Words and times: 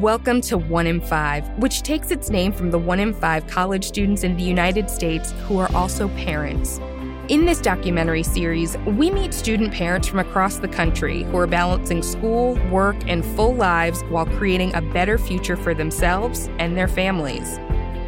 Welcome 0.00 0.40
to 0.42 0.56
One 0.56 0.86
in 0.86 0.98
Five, 0.98 1.46
which 1.58 1.82
takes 1.82 2.10
its 2.10 2.30
name 2.30 2.52
from 2.52 2.70
the 2.70 2.78
one 2.78 3.00
in 3.00 3.12
five 3.12 3.46
college 3.46 3.84
students 3.84 4.24
in 4.24 4.34
the 4.34 4.42
United 4.42 4.88
States 4.88 5.32
who 5.46 5.58
are 5.58 5.70
also 5.76 6.08
parents. 6.16 6.80
In 7.28 7.44
this 7.44 7.60
documentary 7.60 8.22
series, 8.22 8.78
we 8.86 9.10
meet 9.10 9.34
student 9.34 9.74
parents 9.74 10.08
from 10.08 10.18
across 10.18 10.56
the 10.56 10.68
country 10.68 11.24
who 11.24 11.36
are 11.36 11.46
balancing 11.46 12.02
school, 12.02 12.54
work, 12.70 12.96
and 13.08 13.22
full 13.36 13.54
lives 13.54 14.00
while 14.04 14.24
creating 14.24 14.74
a 14.74 14.80
better 14.80 15.18
future 15.18 15.54
for 15.54 15.74
themselves 15.74 16.48
and 16.58 16.78
their 16.78 16.88
families. 16.88 17.58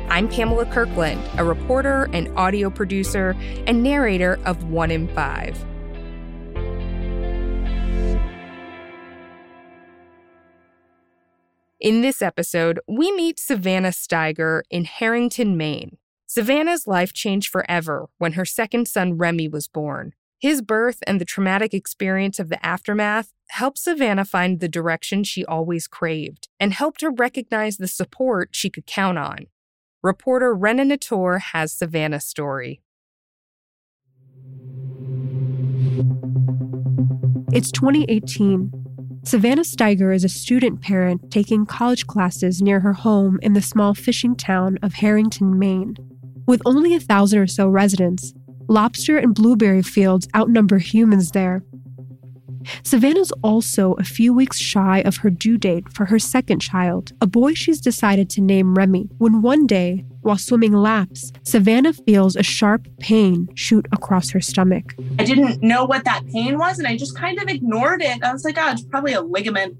I'm 0.08 0.30
Pamela 0.30 0.64
Kirkland, 0.64 1.20
a 1.36 1.44
reporter 1.44 2.08
and 2.14 2.32
audio 2.38 2.70
producer 2.70 3.36
and 3.66 3.82
narrator 3.82 4.40
of 4.46 4.64
One 4.64 4.90
in 4.90 5.08
Five. 5.08 5.62
In 11.82 12.00
this 12.00 12.22
episode, 12.22 12.78
we 12.86 13.10
meet 13.10 13.40
Savannah 13.40 13.88
Steiger 13.88 14.62
in 14.70 14.84
Harrington, 14.84 15.56
Maine. 15.56 15.96
Savannah's 16.28 16.86
life 16.86 17.12
changed 17.12 17.50
forever 17.50 18.06
when 18.18 18.34
her 18.34 18.44
second 18.44 18.86
son 18.86 19.18
Remy 19.18 19.48
was 19.48 19.66
born. 19.66 20.12
His 20.38 20.62
birth 20.62 20.98
and 21.08 21.20
the 21.20 21.24
traumatic 21.24 21.74
experience 21.74 22.38
of 22.38 22.50
the 22.50 22.64
aftermath 22.64 23.32
helped 23.48 23.78
Savannah 23.78 24.24
find 24.24 24.60
the 24.60 24.68
direction 24.68 25.24
she 25.24 25.44
always 25.44 25.88
craved 25.88 26.46
and 26.60 26.72
helped 26.72 27.00
her 27.00 27.10
recognize 27.10 27.78
the 27.78 27.88
support 27.88 28.50
she 28.52 28.70
could 28.70 28.86
count 28.86 29.18
on. 29.18 29.48
Reporter 30.04 30.54
Rhana 30.54 30.86
Natour 30.86 31.38
has 31.38 31.72
Savannah's 31.72 32.24
story. 32.24 32.80
It's 37.52 37.72
2018 37.72 38.81
Savannah 39.24 39.62
Steiger 39.62 40.12
is 40.12 40.24
a 40.24 40.28
student 40.28 40.80
parent 40.80 41.30
taking 41.30 41.64
college 41.64 42.08
classes 42.08 42.60
near 42.60 42.80
her 42.80 42.92
home 42.92 43.38
in 43.40 43.52
the 43.52 43.62
small 43.62 43.94
fishing 43.94 44.34
town 44.34 44.78
of 44.82 44.94
Harrington, 44.94 45.60
Maine. 45.60 45.94
With 46.46 46.60
only 46.66 46.94
a 46.96 47.00
thousand 47.00 47.38
or 47.38 47.46
so 47.46 47.68
residents, 47.68 48.34
lobster 48.68 49.16
and 49.16 49.32
blueberry 49.32 49.82
fields 49.82 50.26
outnumber 50.34 50.78
humans 50.78 51.30
there. 51.30 51.62
Savannah's 52.82 53.30
also 53.44 53.92
a 53.94 54.04
few 54.04 54.34
weeks 54.34 54.58
shy 54.58 54.98
of 55.02 55.18
her 55.18 55.30
due 55.30 55.56
date 55.56 55.92
for 55.92 56.06
her 56.06 56.18
second 56.18 56.58
child, 56.58 57.12
a 57.20 57.26
boy 57.26 57.54
she's 57.54 57.80
decided 57.80 58.28
to 58.30 58.40
name 58.40 58.74
Remy, 58.74 59.08
when 59.18 59.40
one 59.40 59.68
day, 59.68 60.04
while 60.22 60.38
swimming 60.38 60.72
laps, 60.72 61.32
Savannah 61.42 61.92
feels 61.92 62.36
a 62.36 62.42
sharp 62.42 62.86
pain 62.98 63.48
shoot 63.54 63.86
across 63.92 64.30
her 64.30 64.40
stomach. 64.40 64.94
I 65.18 65.24
didn't 65.24 65.62
know 65.62 65.84
what 65.84 66.04
that 66.04 66.26
pain 66.32 66.58
was, 66.58 66.78
and 66.78 66.88
I 66.88 66.96
just 66.96 67.16
kind 67.16 67.40
of 67.40 67.48
ignored 67.48 68.02
it. 68.02 68.22
I 68.22 68.32
was 68.32 68.44
like, 68.44 68.56
oh, 68.58 68.70
it's 68.70 68.82
probably 68.82 69.12
a 69.12 69.20
ligament. 69.20 69.76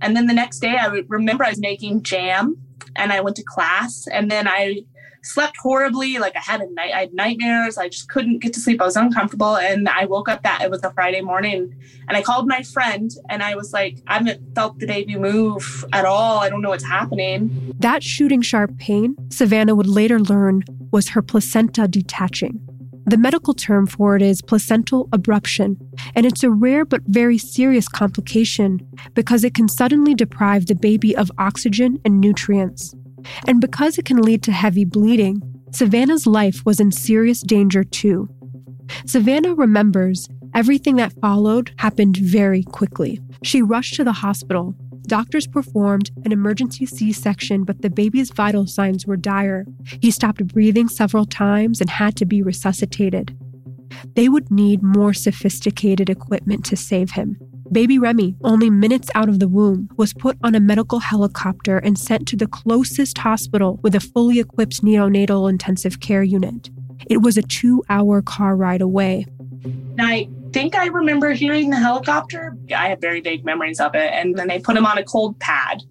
And 0.00 0.16
then 0.16 0.26
the 0.26 0.34
next 0.34 0.58
day, 0.58 0.76
I 0.76 0.86
remember 1.08 1.44
I 1.44 1.50
was 1.50 1.60
making 1.60 2.02
jam 2.02 2.58
and 2.96 3.12
I 3.12 3.20
went 3.20 3.36
to 3.36 3.42
class, 3.42 4.06
and 4.12 4.30
then 4.30 4.48
I 4.48 4.82
slept 5.26 5.56
horribly. 5.56 6.18
Like 6.18 6.36
I 6.36 6.40
had 6.40 6.60
a 6.60 6.72
night, 6.72 6.92
I 6.94 7.00
had 7.00 7.14
nightmares. 7.14 7.76
I 7.78 7.88
just 7.88 8.08
couldn't 8.08 8.38
get 8.38 8.52
to 8.54 8.60
sleep. 8.60 8.80
I 8.80 8.84
was 8.84 8.96
uncomfortable. 8.96 9.56
And 9.56 9.88
I 9.88 10.06
woke 10.06 10.28
up 10.28 10.42
that 10.42 10.62
it 10.62 10.70
was 10.70 10.82
a 10.82 10.92
Friday 10.92 11.20
morning 11.20 11.74
and 12.08 12.16
I 12.16 12.22
called 12.22 12.46
my 12.46 12.62
friend 12.62 13.10
and 13.28 13.42
I 13.42 13.54
was 13.54 13.72
like, 13.72 13.98
I 14.06 14.14
haven't 14.14 14.54
felt 14.54 14.78
the 14.78 14.86
baby 14.86 15.16
move 15.16 15.84
at 15.92 16.04
all. 16.04 16.38
I 16.38 16.48
don't 16.48 16.62
know 16.62 16.70
what's 16.70 16.84
happening. 16.84 17.72
That 17.78 18.02
shooting 18.02 18.42
sharp 18.42 18.76
pain, 18.78 19.16
Savannah 19.30 19.74
would 19.74 19.88
later 19.88 20.20
learn, 20.20 20.62
was 20.92 21.08
her 21.08 21.22
placenta 21.22 21.88
detaching. 21.88 22.60
The 23.08 23.16
medical 23.16 23.54
term 23.54 23.86
for 23.86 24.16
it 24.16 24.22
is 24.22 24.42
placental 24.42 25.06
abruption, 25.10 25.76
and 26.16 26.26
it's 26.26 26.42
a 26.42 26.50
rare 26.50 26.84
but 26.84 27.02
very 27.06 27.38
serious 27.38 27.86
complication 27.86 28.80
because 29.14 29.44
it 29.44 29.54
can 29.54 29.68
suddenly 29.68 30.12
deprive 30.12 30.66
the 30.66 30.74
baby 30.74 31.14
of 31.16 31.30
oxygen 31.38 32.00
and 32.04 32.20
nutrients. 32.20 32.96
And 33.46 33.60
because 33.60 33.98
it 33.98 34.04
can 34.04 34.18
lead 34.18 34.42
to 34.44 34.52
heavy 34.52 34.84
bleeding, 34.84 35.42
Savannah's 35.70 36.26
life 36.26 36.64
was 36.64 36.80
in 36.80 36.92
serious 36.92 37.40
danger 37.40 37.84
too. 37.84 38.28
Savannah 39.04 39.54
remembers 39.54 40.28
everything 40.54 40.96
that 40.96 41.12
followed 41.20 41.72
happened 41.78 42.16
very 42.16 42.62
quickly. 42.62 43.20
She 43.42 43.62
rushed 43.62 43.94
to 43.96 44.04
the 44.04 44.12
hospital. 44.12 44.74
Doctors 45.02 45.46
performed 45.46 46.10
an 46.24 46.32
emergency 46.32 46.86
C 46.86 47.12
section, 47.12 47.64
but 47.64 47.82
the 47.82 47.90
baby's 47.90 48.30
vital 48.30 48.66
signs 48.66 49.06
were 49.06 49.16
dire. 49.16 49.66
He 50.00 50.10
stopped 50.10 50.46
breathing 50.48 50.88
several 50.88 51.26
times 51.26 51.80
and 51.80 51.90
had 51.90 52.16
to 52.16 52.24
be 52.24 52.42
resuscitated. 52.42 53.36
They 54.14 54.28
would 54.28 54.50
need 54.50 54.82
more 54.82 55.14
sophisticated 55.14 56.10
equipment 56.10 56.64
to 56.66 56.76
save 56.76 57.12
him. 57.12 57.36
Baby 57.72 57.98
Remy, 57.98 58.36
only 58.44 58.70
minutes 58.70 59.10
out 59.14 59.28
of 59.28 59.40
the 59.40 59.48
womb, 59.48 59.90
was 59.96 60.14
put 60.14 60.38
on 60.42 60.54
a 60.54 60.60
medical 60.60 61.00
helicopter 61.00 61.78
and 61.78 61.98
sent 61.98 62.28
to 62.28 62.36
the 62.36 62.46
closest 62.46 63.18
hospital 63.18 63.78
with 63.82 63.94
a 63.94 64.00
fully 64.00 64.38
equipped 64.38 64.82
neonatal 64.82 65.50
intensive 65.50 66.00
care 66.00 66.22
unit. 66.22 66.70
It 67.08 67.18
was 67.18 67.36
a 67.36 67.42
two 67.42 67.84
hour 67.88 68.22
car 68.22 68.56
ride 68.56 68.80
away. 68.80 69.26
I 69.98 70.28
think 70.52 70.76
I 70.76 70.86
remember 70.86 71.32
hearing 71.32 71.70
the 71.70 71.76
helicopter. 71.76 72.56
I 72.74 72.88
have 72.88 73.00
very 73.00 73.20
vague 73.20 73.44
memories 73.44 73.80
of 73.80 73.94
it. 73.94 74.12
And 74.12 74.36
then 74.36 74.48
they 74.48 74.60
put 74.60 74.76
him 74.76 74.86
on 74.86 74.98
a 74.98 75.04
cold 75.04 75.38
pad 75.40 75.82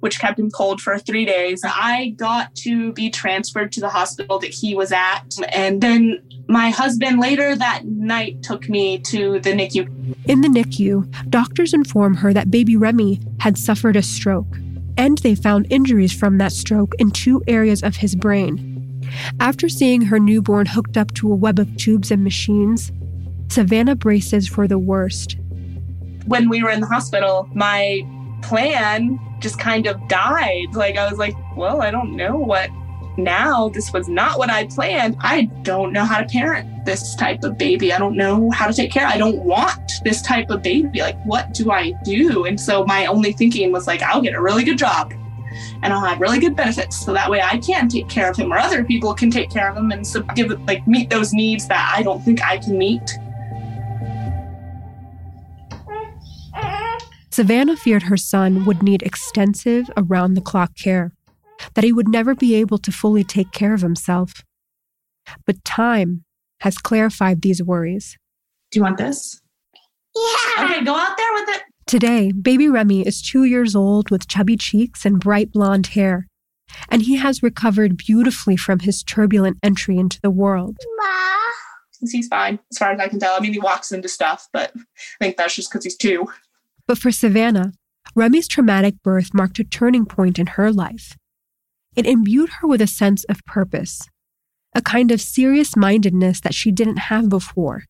which 0.00 0.20
kept 0.20 0.38
him 0.38 0.50
cold 0.50 0.80
for 0.80 0.98
three 0.98 1.24
days. 1.24 1.62
I 1.64 2.14
got 2.16 2.54
to 2.56 2.92
be 2.92 3.10
transferred 3.10 3.72
to 3.72 3.80
the 3.80 3.88
hospital 3.88 4.38
that 4.38 4.50
he 4.50 4.74
was 4.74 4.92
at. 4.92 5.36
And 5.52 5.80
then 5.80 6.22
my 6.48 6.70
husband 6.70 7.20
later 7.20 7.56
that 7.56 7.84
night 7.84 8.42
took 8.42 8.68
me 8.68 8.98
to 9.00 9.40
the 9.40 9.50
NICU. 9.50 10.16
In 10.26 10.40
the 10.40 10.48
NICU, 10.48 11.30
doctors 11.30 11.74
inform 11.74 12.14
her 12.14 12.32
that 12.32 12.50
baby 12.50 12.76
Remy 12.76 13.20
had 13.40 13.58
suffered 13.58 13.96
a 13.96 14.02
stroke, 14.02 14.56
and 14.96 15.18
they 15.18 15.34
found 15.34 15.66
injuries 15.70 16.12
from 16.12 16.38
that 16.38 16.52
stroke 16.52 16.94
in 16.98 17.10
two 17.10 17.42
areas 17.46 17.82
of 17.82 17.96
his 17.96 18.14
brain. 18.14 18.74
After 19.40 19.68
seeing 19.68 20.02
her 20.02 20.18
newborn 20.18 20.66
hooked 20.66 20.96
up 20.96 21.14
to 21.14 21.32
a 21.32 21.34
web 21.34 21.58
of 21.58 21.76
tubes 21.76 22.10
and 22.10 22.22
machines, 22.24 22.92
Savannah 23.48 23.96
braces 23.96 24.46
for 24.46 24.68
the 24.68 24.78
worst. 24.78 25.36
When 26.26 26.48
we 26.48 26.62
were 26.62 26.70
in 26.70 26.80
the 26.80 26.86
hospital, 26.86 27.48
my 27.54 28.02
plan 28.42 29.18
just 29.40 29.58
kind 29.58 29.86
of 29.86 30.06
died. 30.08 30.74
Like 30.74 30.96
I 30.96 31.08
was 31.08 31.18
like, 31.18 31.34
well, 31.56 31.82
I 31.82 31.90
don't 31.90 32.16
know 32.16 32.36
what 32.36 32.70
now. 33.16 33.68
This 33.68 33.92
was 33.92 34.08
not 34.08 34.38
what 34.38 34.50
I 34.50 34.66
planned. 34.66 35.16
I 35.20 35.42
don't 35.62 35.92
know 35.92 36.04
how 36.04 36.20
to 36.20 36.26
parent 36.26 36.84
this 36.84 37.14
type 37.16 37.42
of 37.42 37.58
baby. 37.58 37.92
I 37.92 37.98
don't 37.98 38.16
know 38.16 38.50
how 38.50 38.66
to 38.66 38.72
take 38.72 38.92
care. 38.92 39.06
I 39.06 39.18
don't 39.18 39.38
want 39.44 39.92
this 40.04 40.22
type 40.22 40.50
of 40.50 40.62
baby. 40.62 41.00
Like, 41.00 41.20
what 41.24 41.52
do 41.52 41.70
I 41.70 41.92
do? 42.04 42.44
And 42.44 42.60
so 42.60 42.84
my 42.84 43.06
only 43.06 43.32
thinking 43.32 43.72
was 43.72 43.86
like, 43.86 44.02
I'll 44.02 44.22
get 44.22 44.34
a 44.34 44.40
really 44.40 44.64
good 44.64 44.78
job 44.78 45.12
and 45.82 45.92
I'll 45.92 46.04
have 46.04 46.20
really 46.20 46.38
good 46.38 46.56
benefits. 46.56 47.04
So 47.04 47.12
that 47.12 47.30
way 47.30 47.40
I 47.42 47.58
can 47.58 47.88
take 47.88 48.08
care 48.08 48.30
of 48.30 48.36
him 48.36 48.52
or 48.52 48.58
other 48.58 48.84
people 48.84 49.14
can 49.14 49.30
take 49.30 49.50
care 49.50 49.70
of 49.70 49.76
him 49.76 49.90
and 49.90 50.06
so 50.06 50.22
give 50.34 50.50
like 50.66 50.86
meet 50.86 51.10
those 51.10 51.32
needs 51.32 51.66
that 51.68 51.92
I 51.94 52.02
don't 52.02 52.22
think 52.22 52.42
I 52.42 52.58
can 52.58 52.78
meet. 52.78 53.18
Savannah 57.38 57.76
feared 57.76 58.02
her 58.02 58.16
son 58.16 58.64
would 58.64 58.82
need 58.82 59.00
extensive, 59.04 59.88
around 59.96 60.34
the 60.34 60.40
clock 60.40 60.74
care, 60.74 61.12
that 61.74 61.84
he 61.84 61.92
would 61.92 62.08
never 62.08 62.34
be 62.34 62.56
able 62.56 62.78
to 62.78 62.90
fully 62.90 63.22
take 63.22 63.52
care 63.52 63.74
of 63.74 63.80
himself. 63.80 64.42
But 65.46 65.64
time 65.64 66.24
has 66.62 66.78
clarified 66.78 67.42
these 67.42 67.62
worries. 67.62 68.18
Do 68.72 68.80
you 68.80 68.82
want 68.82 68.98
this? 68.98 69.40
Yeah. 70.16 70.64
Okay, 70.64 70.84
go 70.84 70.96
out 70.96 71.16
there 71.16 71.32
with 71.34 71.48
it. 71.50 71.62
Today, 71.86 72.32
baby 72.32 72.68
Remy 72.68 73.06
is 73.06 73.22
two 73.22 73.44
years 73.44 73.76
old 73.76 74.10
with 74.10 74.26
chubby 74.26 74.56
cheeks 74.56 75.06
and 75.06 75.20
bright 75.20 75.52
blonde 75.52 75.86
hair, 75.86 76.26
and 76.88 77.02
he 77.02 77.18
has 77.18 77.40
recovered 77.40 77.96
beautifully 77.96 78.56
from 78.56 78.80
his 78.80 79.04
turbulent 79.04 79.58
entry 79.62 79.96
into 79.96 80.18
the 80.24 80.30
world. 80.30 80.76
Ma. 80.96 81.36
He's 82.10 82.26
fine, 82.26 82.58
as 82.72 82.78
far 82.78 82.90
as 82.90 82.98
I 82.98 83.06
can 83.06 83.20
tell. 83.20 83.36
I 83.36 83.38
mean, 83.38 83.52
he 83.52 83.60
walks 83.60 83.92
into 83.92 84.08
stuff, 84.08 84.48
but 84.52 84.72
I 84.74 85.24
think 85.24 85.36
that's 85.36 85.54
just 85.54 85.70
because 85.70 85.84
he's 85.84 85.96
two. 85.96 86.26
But 86.88 86.98
for 86.98 87.12
Savannah, 87.12 87.72
Remy's 88.16 88.48
traumatic 88.48 88.94
birth 89.04 89.34
marked 89.34 89.58
a 89.58 89.64
turning 89.64 90.06
point 90.06 90.38
in 90.38 90.46
her 90.46 90.72
life. 90.72 91.16
It 91.94 92.06
imbued 92.06 92.48
her 92.60 92.66
with 92.66 92.80
a 92.80 92.86
sense 92.86 93.24
of 93.24 93.44
purpose, 93.44 94.00
a 94.74 94.80
kind 94.80 95.10
of 95.12 95.20
serious 95.20 95.76
mindedness 95.76 96.40
that 96.40 96.54
she 96.54 96.72
didn't 96.72 96.96
have 96.96 97.28
before. 97.28 97.84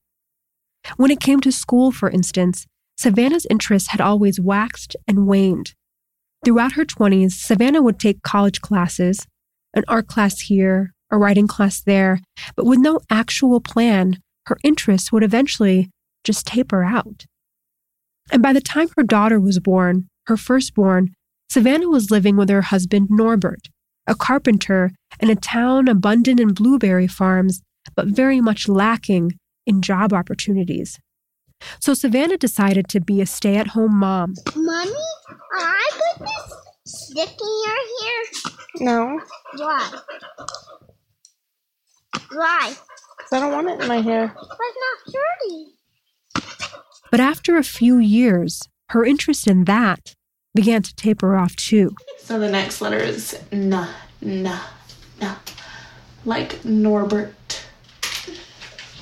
When 0.96 1.12
it 1.12 1.20
came 1.20 1.40
to 1.40 1.52
school, 1.52 1.92
for 1.92 2.10
instance, 2.10 2.66
Savannah's 2.96 3.46
interests 3.48 3.90
had 3.90 4.00
always 4.00 4.40
waxed 4.40 4.96
and 5.06 5.28
waned. 5.28 5.74
Throughout 6.44 6.72
her 6.72 6.84
20s, 6.84 7.32
Savannah 7.32 7.82
would 7.82 8.00
take 8.00 8.22
college 8.22 8.60
classes, 8.60 9.26
an 9.74 9.84
art 9.86 10.08
class 10.08 10.40
here, 10.40 10.92
a 11.10 11.18
writing 11.18 11.46
class 11.46 11.80
there, 11.80 12.20
but 12.56 12.66
with 12.66 12.80
no 12.80 12.98
actual 13.10 13.60
plan, 13.60 14.18
her 14.46 14.56
interests 14.64 15.12
would 15.12 15.22
eventually 15.22 15.90
just 16.24 16.46
taper 16.46 16.82
out. 16.82 17.26
And 18.30 18.42
by 18.42 18.52
the 18.52 18.60
time 18.60 18.88
her 18.96 19.02
daughter 19.02 19.40
was 19.40 19.58
born, 19.58 20.08
her 20.26 20.36
firstborn, 20.36 21.14
Savannah 21.50 21.88
was 21.88 22.10
living 22.10 22.36
with 22.36 22.50
her 22.50 22.62
husband 22.62 23.08
Norbert, 23.10 23.68
a 24.06 24.14
carpenter 24.14 24.90
in 25.20 25.30
a 25.30 25.34
town 25.36 25.88
abundant 25.88 26.38
in 26.40 26.52
blueberry 26.52 27.06
farms, 27.06 27.62
but 27.96 28.08
very 28.08 28.40
much 28.40 28.68
lacking 28.68 29.32
in 29.66 29.80
job 29.80 30.12
opportunities. 30.12 30.98
So 31.80 31.94
Savannah 31.94 32.36
decided 32.36 32.88
to 32.90 33.00
be 33.00 33.20
a 33.20 33.26
stay 33.26 33.56
at 33.56 33.68
home 33.68 33.96
mom. 33.96 34.34
Mommy, 34.54 34.92
I 35.54 35.90
put 35.92 36.26
this 36.26 36.54
stick 36.84 37.30
in 37.30 37.62
your 37.64 37.76
hair? 38.00 38.24
No, 38.80 39.20
Why? 39.56 39.92
Why? 42.32 42.74
because 43.18 43.32
I 43.32 43.40
don't 43.40 43.52
want 43.52 43.68
it 43.68 43.82
in 43.82 43.88
my 43.88 44.00
hair. 44.00 44.32
But 44.34 44.58
it's 44.60 44.78
not 45.14 45.22
dirty. 45.40 45.66
But 47.10 47.20
after 47.20 47.56
a 47.56 47.62
few 47.62 47.98
years, 47.98 48.62
her 48.90 49.04
interest 49.04 49.46
in 49.46 49.64
that 49.64 50.14
began 50.54 50.82
to 50.82 50.94
taper 50.94 51.36
off 51.36 51.56
too. 51.56 51.94
So 52.18 52.38
the 52.38 52.50
next 52.50 52.80
letter 52.80 52.98
is 52.98 53.38
N, 53.52 53.72
N, 54.22 54.50
N. 55.20 55.36
Like 56.24 56.64
Norbert. 56.64 57.62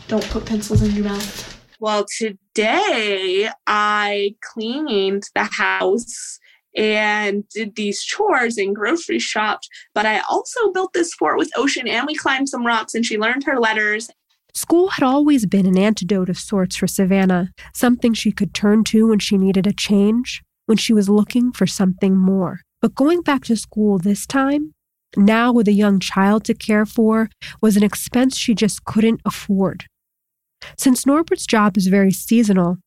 Don't 0.09 0.29
put 0.31 0.47
pencils 0.47 0.83
in 0.83 0.93
your 0.93 1.05
mouth. 1.05 1.61
Well, 1.81 2.07
today 2.17 3.51
I 3.67 4.35
cleaned 4.41 5.25
the 5.35 5.45
house 5.45 6.39
and 6.77 7.49
did 7.49 7.75
these 7.75 8.03
chores 8.03 8.59
and 8.59 8.75
grocery 8.75 9.19
shopped, 9.19 9.69
but 9.95 10.07
I 10.07 10.21
also 10.31 10.73
built 10.73 10.93
this 10.93 11.15
fort 11.15 11.39
with 11.39 11.51
Ocean 11.57 11.89
and 11.89 12.07
we 12.07 12.15
climbed 12.15 12.49
some 12.49 12.67
rocks 12.67 12.95
and 12.95 13.05
she 13.05 13.19
learned 13.19 13.45
her 13.45 13.59
letters. 13.59 14.09
School 14.57 14.89
had 14.89 15.05
always 15.05 15.45
been 15.45 15.67
an 15.67 15.77
antidote 15.77 16.31
of 16.31 16.39
sorts 16.39 16.77
for 16.77 16.87
Savannah, 16.87 17.51
something 17.75 18.15
she 18.15 18.33
could 18.33 18.55
turn 18.55 18.85
to 18.85 19.09
when 19.09 19.19
she 19.19 19.37
needed 19.37 19.67
a 19.67 19.73
change, 19.75 20.43
when 20.65 20.79
she 20.79 20.95
was 20.95 21.11
looking 21.11 21.53
for 21.53 21.67
something 21.67 22.17
more. 22.17 22.63
But 22.81 22.95
going 22.95 23.21
back 23.21 23.45
to 23.45 23.57
school 23.57 23.99
this 23.99 24.27
time, 24.27 24.73
now 25.15 25.53
with 25.53 25.69
a 25.69 25.73
young 25.73 26.01
child 26.01 26.47
to 26.47 26.55
care 26.55 26.87
for, 26.87 27.29
was 27.61 27.77
an 27.77 27.83
expense 27.83 28.39
she 28.39 28.55
just 28.55 28.87
couldn't 28.87 29.21
afford. 29.27 29.85
Since 30.79 31.05
Norbert's 31.05 31.45
job 31.45 31.77
is 31.77 31.89
very 31.89 32.11
seasonal, 32.11 32.79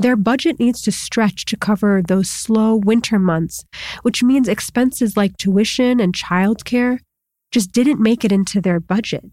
their 0.00 0.16
budget 0.16 0.58
needs 0.58 0.82
to 0.82 0.90
stretch 0.90 1.44
to 1.44 1.56
cover 1.56 2.02
those 2.02 2.28
slow 2.28 2.74
winter 2.74 3.20
months, 3.20 3.64
which 4.02 4.24
means 4.24 4.48
expenses 4.48 5.16
like 5.16 5.36
tuition 5.36 6.00
and 6.00 6.16
childcare 6.16 6.98
just 7.52 7.70
didn't 7.70 8.02
make 8.02 8.24
it 8.24 8.32
into 8.32 8.60
their 8.60 8.80
budget. 8.80 9.30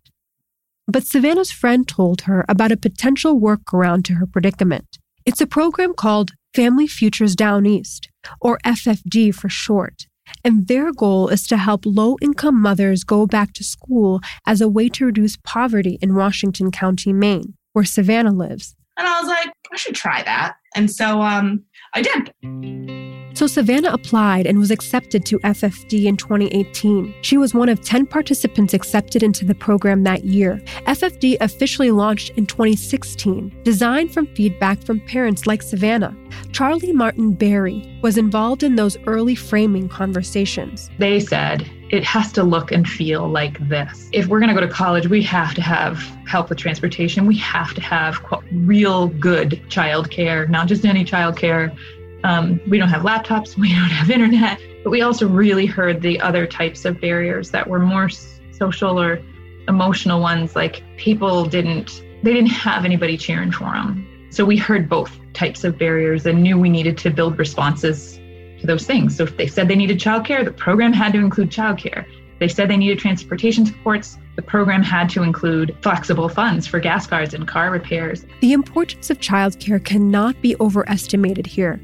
But 0.90 1.06
Savannah's 1.06 1.52
friend 1.52 1.88
told 1.88 2.22
her 2.22 2.44
about 2.50 2.72
a 2.72 2.78
potential 2.78 3.40
workaround 3.40 4.06
to 4.06 4.16
her 4.16 4.26
predicament. 4.26 4.98
It's 5.24 5.40
a 5.40 5.46
program 5.46 5.94
called 5.94 6.32
Family 6.56 6.88
Futures 6.88 7.36
Downeast, 7.36 8.10
or 8.42 8.58
FFD 8.66 9.36
for 9.36 9.50
short. 9.50 10.08
And 10.44 10.68
their 10.68 10.92
goal 10.92 11.28
is 11.28 11.46
to 11.48 11.58
help 11.58 11.86
low 11.86 12.18
income 12.24 12.60
mothers 12.60 13.04
go 13.04 13.28
back 13.28 13.54
to 13.54 13.64
school 13.64 14.20
as 14.48 14.62
a 14.62 14.70
way 14.70 14.90
to 14.90 15.06
reduce 15.06 15.38
poverty 15.44 16.00
in 16.02 16.16
Washington 16.16 16.72
County, 16.72 17.14
Maine, 17.14 17.54
where 17.74 17.86
Savannah 17.86 18.34
lives. 18.34 18.76
And 18.98 19.08
I 19.08 19.20
was 19.20 19.30
like, 19.30 19.54
I 19.72 19.78
should 19.78 19.96
try 19.96 20.24
that. 20.24 20.56
And 20.76 20.90
so 20.90 21.22
um, 21.22 21.66
I 21.94 22.02
did. 22.02 23.19
So 23.40 23.48
Savannah 23.48 23.94
applied 23.94 24.48
and 24.48 24.60
was 24.60 24.70
accepted 24.70 25.26
to 25.28 25.40
FFD 25.40 26.08
in 26.08 26.18
2018. 26.18 27.16
She 27.22 27.38
was 27.38 27.54
one 27.54 27.70
of 27.70 27.80
10 27.80 28.06
participants 28.06 28.74
accepted 28.74 29.24
into 29.24 29.46
the 29.46 29.56
program 29.56 30.04
that 30.04 30.26
year. 30.26 30.62
FFD 30.88 31.38
officially 31.40 31.92
launched 31.92 32.32
in 32.32 32.46
2016, 32.46 33.62
designed 33.64 34.14
from 34.14 34.28
feedback 34.36 34.84
from 34.84 35.00
parents 35.00 35.48
like 35.48 35.62
Savannah. 35.62 36.14
Charlie 36.52 36.92
Martin 36.92 37.32
Berry 37.32 37.98
was 38.04 38.18
involved 38.18 38.62
in 38.62 38.76
those 38.76 38.98
early 39.08 39.36
framing 39.36 39.88
conversations. 39.88 40.90
They 40.98 41.22
said 41.22 41.66
it 41.92 42.04
has 42.04 42.34
to 42.34 42.44
look 42.44 42.74
and 42.74 42.88
feel 42.88 43.30
like 43.30 43.58
this. 43.70 44.10
If 44.12 44.28
we're 44.28 44.40
going 44.40 44.54
to 44.54 44.60
go 44.60 44.68
to 44.68 44.72
college, 44.72 45.08
we 45.08 45.24
have 45.24 45.54
to 45.56 45.62
have 45.62 45.98
help 46.28 46.50
with 46.50 46.58
transportation. 46.58 47.26
We 47.26 47.38
have 47.38 47.74
to 47.74 47.82
have 47.82 48.20
real 48.52 49.08
good 49.08 49.62
childcare, 49.70 50.50
not 50.50 50.68
just 50.68 50.86
any 50.86 51.06
childcare. 51.06 51.76
Um, 52.24 52.60
we 52.68 52.78
don't 52.78 52.90
have 52.90 53.04
laptops, 53.04 53.58
we 53.64 53.70
don't 53.70 53.90
have 53.90 54.10
internet, 54.10 54.60
but 54.84 54.90
we 54.90 55.02
also 55.02 55.28
really 55.28 55.66
heard 55.66 56.02
the 56.02 56.20
other 56.20 56.46
types 56.46 56.86
of 56.86 57.00
barriers 57.00 57.52
that 57.52 57.68
were 57.68 57.80
more 57.80 58.10
social 58.10 59.00
or 59.00 59.22
emotional 59.68 60.20
ones. 60.22 60.56
Like 60.56 60.84
people 60.98 61.46
didn't, 61.46 62.04
they 62.24 62.34
didn't 62.34 62.52
have 62.52 62.86
anybody 62.86 63.18
cheering 63.18 63.52
for 63.52 63.72
them. 63.72 64.06
So 64.32 64.46
we 64.46 64.58
heard 64.58 64.88
both 64.88 65.18
types 65.34 65.64
of 65.64 65.78
barriers 65.78 66.26
and 66.26 66.44
knew 66.44 66.58
we 66.58 66.70
needed 66.70 66.98
to 67.00 67.10
build 67.10 67.40
responses 67.40 68.20
to 68.60 68.68
those 68.68 68.86
things. 68.86 69.16
So 69.16 69.24
if 69.24 69.38
they 69.38 69.48
said 69.48 69.68
they 69.68 69.76
needed 69.76 70.00
childcare, 70.00 70.44
the 70.44 70.52
program 70.52 70.94
had 70.94 71.14
to 71.14 71.20
include 71.20 71.50
childcare. 71.50 72.06
They 72.40 72.48
said 72.48 72.70
they 72.70 72.78
needed 72.78 73.00
transportation 73.00 73.66
supports, 73.66 74.18
the 74.38 74.42
program 74.42 74.82
had 74.82 75.10
to 75.10 75.24
include 75.24 75.76
flexible 75.82 76.30
funds 76.30 76.66
for 76.66 76.80
gas 76.80 77.06
cards 77.06 77.34
and 77.34 77.46
car 77.46 77.72
repairs. 77.72 78.26
The 78.40 78.54
importance 78.54 79.10
of 79.10 79.20
childcare 79.20 79.84
cannot 79.84 80.42
be 80.42 80.56
overestimated 80.62 81.46
here, 81.46 81.82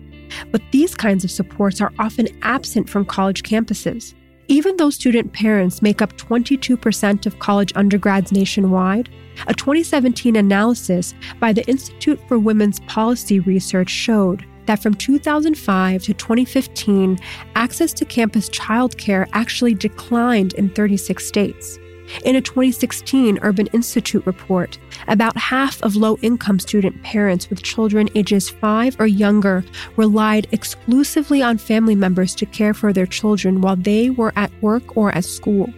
but 0.52 0.62
these 0.72 0.96
kinds 0.96 1.24
of 1.24 1.32
supports 1.32 1.82
are 1.82 1.94
often 2.00 2.28
absent 2.42 2.90
from 2.90 3.06
college 3.06 3.44
campuses. 3.44 4.14
Even 4.48 4.78
though 4.78 4.90
student 4.92 5.34
parents 5.34 5.82
make 5.82 6.02
up 6.02 6.16
22% 6.18 7.26
of 7.26 7.40
college 7.40 7.74
undergrads 7.76 8.32
nationwide, 8.32 9.10
a 9.48 9.54
2017 9.54 10.36
analysis 10.36 11.14
by 11.40 11.52
the 11.52 11.66
Institute 11.68 12.20
for 12.28 12.38
Women's 12.38 12.80
Policy 12.82 13.40
Research 13.40 13.90
showed 13.90 14.46
that 14.66 14.82
from 14.82 14.94
2005 14.94 16.04
to 16.04 16.14
2015, 16.14 17.18
access 17.56 17.94
to 17.94 18.06
campus 18.06 18.50
childcare 18.50 19.28
actually 19.34 19.74
declined 19.74 20.54
in 20.54 20.70
36 20.70 21.26
states. 21.26 21.80
In 22.24 22.36
a 22.36 22.42
2016 22.42 23.40
Urban 23.42 23.68
Institute 23.68 24.26
report, 24.26 24.78
about 25.08 25.38
half 25.38 25.82
of 25.84 25.96
low 25.96 26.18
income 26.22 26.60
student 26.60 27.02
parents 27.04 27.50
with 27.50 27.64
children 27.64 28.10
ages 28.16 28.50
5 28.50 29.00
or 29.00 29.08
younger 29.08 29.64
relied 29.98 30.48
exclusively 30.52 31.42
on 31.42 31.58
family 31.58 31.96
members 31.96 32.36
to 32.36 32.46
care 32.46 32.74
for 32.74 32.94
their 32.94 33.06
children 33.06 33.62
while 33.62 33.76
they 33.76 34.10
were 34.10 34.34
at 34.36 34.52
work 34.62 34.96
or 34.98 35.12
at 35.14 35.26
school. 35.26 35.70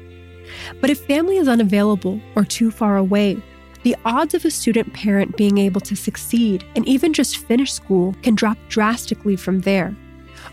But 0.81 0.89
if 0.89 1.06
family 1.06 1.38
is 1.38 1.47
unavailable 1.47 2.21
or 2.35 2.44
too 2.44 2.71
far 2.71 2.97
away, 2.97 3.41
the 3.83 3.95
odds 4.06 4.33
of 4.33 4.44
a 4.44 4.51
student 4.51 4.94
parent 4.94 5.38
being 5.38 5.57
able 5.57 5.81
to 5.81 5.95
succeed 5.95 6.65
and 6.75 6.88
even 6.88 7.13
just 7.13 7.38
finish 7.38 7.71
school 7.71 8.15
can 8.21 8.35
drop 8.35 8.57
drastically 8.69 9.35
from 9.35 9.62
there. 9.62 9.95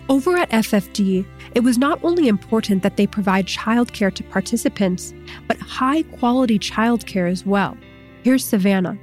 Over 0.08 0.36
at 0.36 0.50
FFD, 0.50 1.26
it 1.54 1.60
was 1.60 1.78
not 1.78 2.02
only 2.02 2.28
important 2.28 2.82
that 2.82 2.96
they 2.96 3.06
provide 3.06 3.46
childcare 3.46 4.12
to 4.14 4.22
participants, 4.24 5.14
but 5.46 5.58
high 5.58 6.02
quality 6.02 6.58
childcare 6.58 7.30
as 7.30 7.46
well. 7.46 7.76
Here's 8.22 8.44
Savannah. 8.44 8.98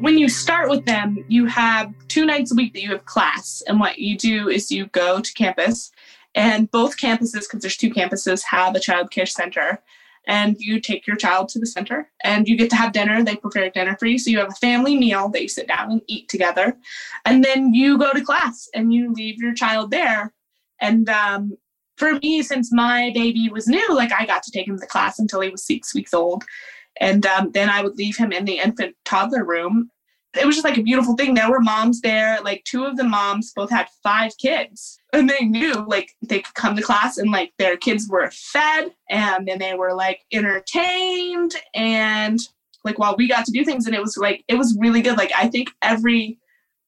When 0.00 0.18
you 0.18 0.28
start 0.28 0.68
with 0.68 0.84
them, 0.86 1.24
you 1.28 1.46
have 1.46 1.92
two 2.08 2.26
nights 2.26 2.52
a 2.52 2.54
week 2.54 2.72
that 2.74 2.82
you 2.82 2.90
have 2.90 3.04
class. 3.04 3.62
And 3.66 3.80
what 3.80 3.98
you 3.98 4.18
do 4.18 4.48
is 4.48 4.70
you 4.70 4.86
go 4.86 5.20
to 5.20 5.32
campus, 5.34 5.90
and 6.34 6.70
both 6.70 6.98
campuses, 6.98 7.42
because 7.42 7.60
there's 7.60 7.76
two 7.76 7.90
campuses, 7.90 8.42
have 8.42 8.74
a 8.74 8.80
child 8.80 9.10
care 9.10 9.26
center. 9.26 9.80
And 10.26 10.56
you 10.58 10.80
take 10.80 11.06
your 11.06 11.16
child 11.16 11.48
to 11.50 11.58
the 11.58 11.66
center 11.66 12.10
and 12.22 12.48
you 12.48 12.56
get 12.56 12.70
to 12.70 12.76
have 12.76 12.92
dinner. 12.92 13.22
They 13.22 13.36
prepare 13.36 13.70
dinner 13.70 13.96
for 13.98 14.06
you. 14.06 14.18
So 14.18 14.30
you 14.30 14.38
have 14.38 14.48
a 14.48 14.56
family 14.56 14.96
meal 14.96 15.28
that 15.28 15.42
you 15.42 15.48
sit 15.48 15.68
down 15.68 15.92
and 15.92 16.00
eat 16.06 16.28
together. 16.28 16.76
And 17.24 17.44
then 17.44 17.74
you 17.74 17.98
go 17.98 18.12
to 18.12 18.24
class 18.24 18.68
and 18.74 18.92
you 18.92 19.12
leave 19.12 19.38
your 19.38 19.54
child 19.54 19.90
there. 19.90 20.32
And 20.80 21.08
um, 21.10 21.56
for 21.96 22.14
me, 22.14 22.42
since 22.42 22.72
my 22.72 23.10
baby 23.14 23.48
was 23.50 23.68
new, 23.68 23.94
like 23.94 24.12
I 24.12 24.26
got 24.26 24.42
to 24.44 24.50
take 24.50 24.66
him 24.66 24.78
to 24.78 24.86
class 24.86 25.18
until 25.18 25.40
he 25.40 25.50
was 25.50 25.64
six 25.64 25.94
weeks 25.94 26.14
old. 26.14 26.44
And 27.00 27.26
um, 27.26 27.50
then 27.52 27.68
I 27.68 27.82
would 27.82 27.96
leave 27.96 28.16
him 28.16 28.32
in 28.32 28.44
the 28.44 28.58
infant 28.58 28.96
toddler 29.04 29.44
room. 29.44 29.90
It 30.36 30.46
was 30.46 30.56
just 30.56 30.64
like 30.64 30.78
a 30.78 30.82
beautiful 30.82 31.14
thing. 31.14 31.34
There 31.34 31.50
were 31.50 31.60
moms 31.60 32.00
there. 32.00 32.38
Like 32.42 32.64
two 32.64 32.84
of 32.84 32.96
the 32.96 33.04
moms 33.04 33.52
both 33.54 33.70
had 33.70 33.88
five 34.02 34.32
kids. 34.38 34.98
And 35.12 35.30
they 35.30 35.44
knew 35.44 35.84
like 35.86 36.10
they 36.22 36.40
could 36.40 36.54
come 36.54 36.74
to 36.76 36.82
class 36.82 37.18
and 37.18 37.30
like 37.30 37.52
their 37.58 37.76
kids 37.76 38.08
were 38.08 38.30
fed 38.32 38.92
and 39.10 39.46
then 39.46 39.58
they 39.58 39.74
were 39.74 39.94
like 39.94 40.20
entertained. 40.32 41.54
And 41.74 42.40
like 42.84 42.98
while 42.98 43.14
we 43.16 43.28
got 43.28 43.44
to 43.46 43.52
do 43.52 43.64
things 43.64 43.86
and 43.86 43.94
it 43.94 44.00
was 44.00 44.16
like, 44.16 44.44
it 44.48 44.56
was 44.56 44.76
really 44.78 45.02
good. 45.02 45.16
Like 45.16 45.32
I 45.36 45.48
think 45.48 45.70
every 45.82 46.38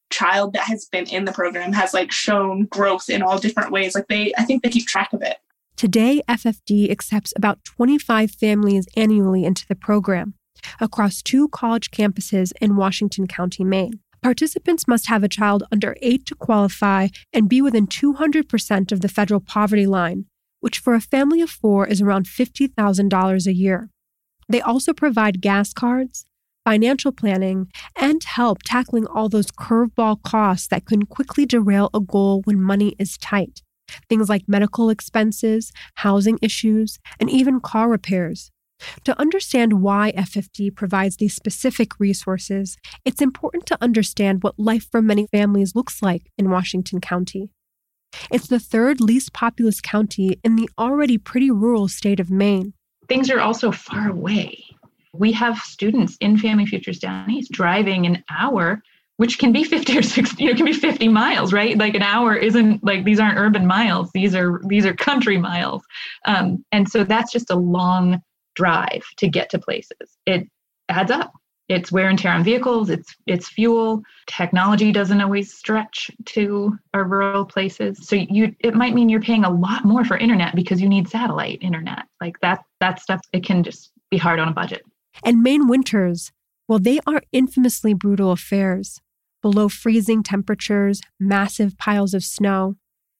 child 0.09 0.53
that 0.53 0.63
has 0.63 0.85
been 0.85 1.05
in 1.07 1.25
the 1.25 1.31
program 1.31 1.73
has 1.73 1.93
like 1.93 2.11
shown 2.11 2.65
growth 2.65 3.09
in 3.09 3.21
all 3.21 3.37
different 3.37 3.71
ways. 3.71 3.95
Like 3.95 4.07
they, 4.07 4.33
I 4.37 4.43
think 4.43 4.63
they 4.63 4.69
keep 4.69 4.87
track 4.87 5.13
of 5.13 5.21
it. 5.21 5.37
Today, 5.75 6.23
FFD 6.27 6.89
accepts 6.89 7.33
about 7.35 7.63
25 7.63 8.31
families 8.31 8.87
annually 8.97 9.45
into 9.45 9.63
the 9.67 9.75
program 9.75 10.33
across 10.79 11.21
two 11.21 11.47
college 11.49 11.91
campuses 11.91 12.51
in 12.61 12.75
Washington 12.75 13.27
County, 13.27 13.63
Maine. 13.63 13.99
Participants 14.21 14.87
must 14.87 15.07
have 15.07 15.23
a 15.23 15.29
child 15.29 15.63
under 15.71 15.95
eight 16.01 16.25
to 16.25 16.35
qualify 16.35 17.07
and 17.31 17.49
be 17.49 17.61
within 17.61 17.87
200% 17.87 18.91
of 18.91 19.01
the 19.01 19.07
federal 19.07 19.39
poverty 19.39 19.85
line, 19.85 20.25
which 20.59 20.79
for 20.79 20.95
a 20.95 21.01
family 21.01 21.41
of 21.41 21.49
four 21.49 21.87
is 21.87 22.01
around 22.01 22.25
$50,000 22.25 23.47
a 23.47 23.53
year. 23.53 23.89
They 24.49 24.61
also 24.61 24.93
provide 24.93 25.41
gas 25.41 25.73
cards, 25.73 26.25
financial 26.65 27.11
planning, 27.11 27.71
and 27.95 28.23
help 28.23 28.59
tackling 28.63 29.07
all 29.07 29.29
those 29.29 29.51
curveball 29.51 30.21
costs 30.23 30.67
that 30.67 30.85
can 30.85 31.03
quickly 31.03 31.45
derail 31.45 31.89
a 31.93 31.99
goal 31.99 32.41
when 32.43 32.61
money 32.61 32.95
is 32.99 33.17
tight. 33.17 33.61
Things 34.09 34.27
like 34.27 34.43
medical 34.47 34.89
expenses, 34.89 35.71
housing 35.95 36.39
issues, 36.41 36.99
and 37.19 37.29
even 37.29 37.61
car 37.61 37.89
repairs. 37.89 38.51
To 39.05 39.19
understand 39.19 39.81
why 39.81 40.11
FFD 40.15 40.75
provides 40.75 41.17
these 41.17 41.35
specific 41.35 41.99
resources, 41.99 42.77
it's 43.05 43.21
important 43.21 43.65
to 43.67 43.77
understand 43.81 44.43
what 44.43 44.59
life 44.59 44.87
for 44.89 45.01
many 45.01 45.27
families 45.27 45.75
looks 45.75 46.01
like 46.01 46.31
in 46.37 46.49
Washington 46.49 47.01
County. 47.01 47.51
It's 48.31 48.47
the 48.47 48.59
third 48.59 49.01
least 49.01 49.33
populous 49.33 49.81
county 49.81 50.39
in 50.43 50.55
the 50.55 50.69
already 50.77 51.17
pretty 51.17 51.51
rural 51.51 51.87
state 51.87 52.19
of 52.19 52.29
Maine. 52.29 52.73
Things 53.07 53.29
are 53.29 53.39
also 53.39 53.71
far 53.71 54.09
away. 54.09 54.63
We 55.13 55.31
have 55.33 55.57
students 55.59 56.17
in 56.19 56.37
Family 56.37 56.65
Futures 56.65 56.99
Downeast 56.99 57.51
driving 57.51 58.05
an 58.05 58.23
hour, 58.29 58.81
which 59.17 59.39
can 59.39 59.51
be 59.51 59.63
50 59.63 59.97
or 59.97 60.01
60, 60.03 60.43
you 60.43 60.49
know, 60.49 60.55
can 60.55 60.65
be 60.65 60.73
50 60.73 61.07
miles, 61.07 61.53
right? 61.53 61.77
Like 61.77 61.95
an 61.95 62.03
hour 62.03 62.35
isn't 62.35 62.83
like 62.83 63.03
these 63.03 63.19
aren't 63.19 63.37
urban 63.37 63.65
miles. 63.65 64.11
These 64.13 64.35
are 64.35 64.61
these 64.67 64.85
are 64.85 64.93
country 64.93 65.37
miles. 65.37 65.83
Um, 66.25 66.63
and 66.71 66.89
so 66.89 67.03
that's 67.03 67.31
just 67.31 67.49
a 67.49 67.55
long 67.55 68.21
drive 68.57 69.05
to 69.17 69.29
get 69.29 69.49
to 69.51 69.59
places. 69.59 70.17
It 70.25 70.49
adds 70.89 71.11
up. 71.11 71.31
It's 71.69 71.91
wear 71.91 72.09
and 72.09 72.17
tear 72.17 72.31
on 72.31 72.43
vehicles. 72.43 72.89
It's 72.89 73.13
it's 73.27 73.49
fuel. 73.49 74.01
Technology 74.25 74.91
doesn't 74.91 75.21
always 75.21 75.53
stretch 75.53 76.09
to 76.27 76.73
our 76.93 77.03
rural 77.03 77.45
places. 77.45 78.07
So 78.07 78.15
you 78.15 78.55
it 78.59 78.73
might 78.73 78.95
mean 78.95 79.09
you're 79.09 79.21
paying 79.21 79.43
a 79.43 79.49
lot 79.49 79.85
more 79.85 80.03
for 80.03 80.17
internet 80.17 80.55
because 80.55 80.81
you 80.81 80.89
need 80.89 81.07
satellite 81.07 81.59
internet. 81.61 82.05
Like 82.19 82.39
that 82.39 82.63
that 82.79 83.01
stuff 83.01 83.21
it 83.31 83.45
can 83.45 83.63
just 83.63 83.91
be 84.09 84.17
hard 84.17 84.39
on 84.39 84.47
a 84.47 84.53
budget. 84.53 84.81
And 85.23 85.43
maine 85.43 85.67
winters 85.67 86.31
well 86.67 86.79
they 86.79 86.99
are 87.05 87.21
infamously 87.31 87.93
brutal 87.93 88.31
affairs 88.31 89.01
below 89.41 89.69
freezing 89.69 90.23
temperatures 90.23 91.01
massive 91.19 91.77
piles 91.77 92.13
of 92.13 92.23
snow 92.23 92.75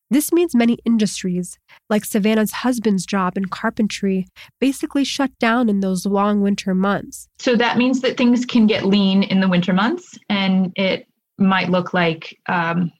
this 0.10 0.32
means 0.32 0.56
many 0.56 0.78
industries, 0.86 1.58
like 1.90 2.06
Savannah's 2.06 2.52
husband's 2.52 3.06
job 3.06 3.38
in 3.38 3.46
carpentry, 3.46 4.28
basically 4.60 5.04
shut 5.04 5.32
down 5.40 5.70
in 5.70 5.82
those 5.82 6.06
long 6.06 6.42
winter 6.42 6.74
months. 6.74 7.28
So 7.40 7.56
that 7.56 7.78
means 7.78 8.02
that 8.02 8.18
things 8.18 8.46
can 8.46 8.68
get 8.68 8.86
lean 8.86 9.24
in 9.24 9.42
the 9.42 9.50
winter 9.50 9.74
months, 9.74 10.18
and 10.30 10.72
it 10.76 11.08
might 11.38 11.70
look 11.70 11.94
like 11.94 12.38
um, 12.48 12.92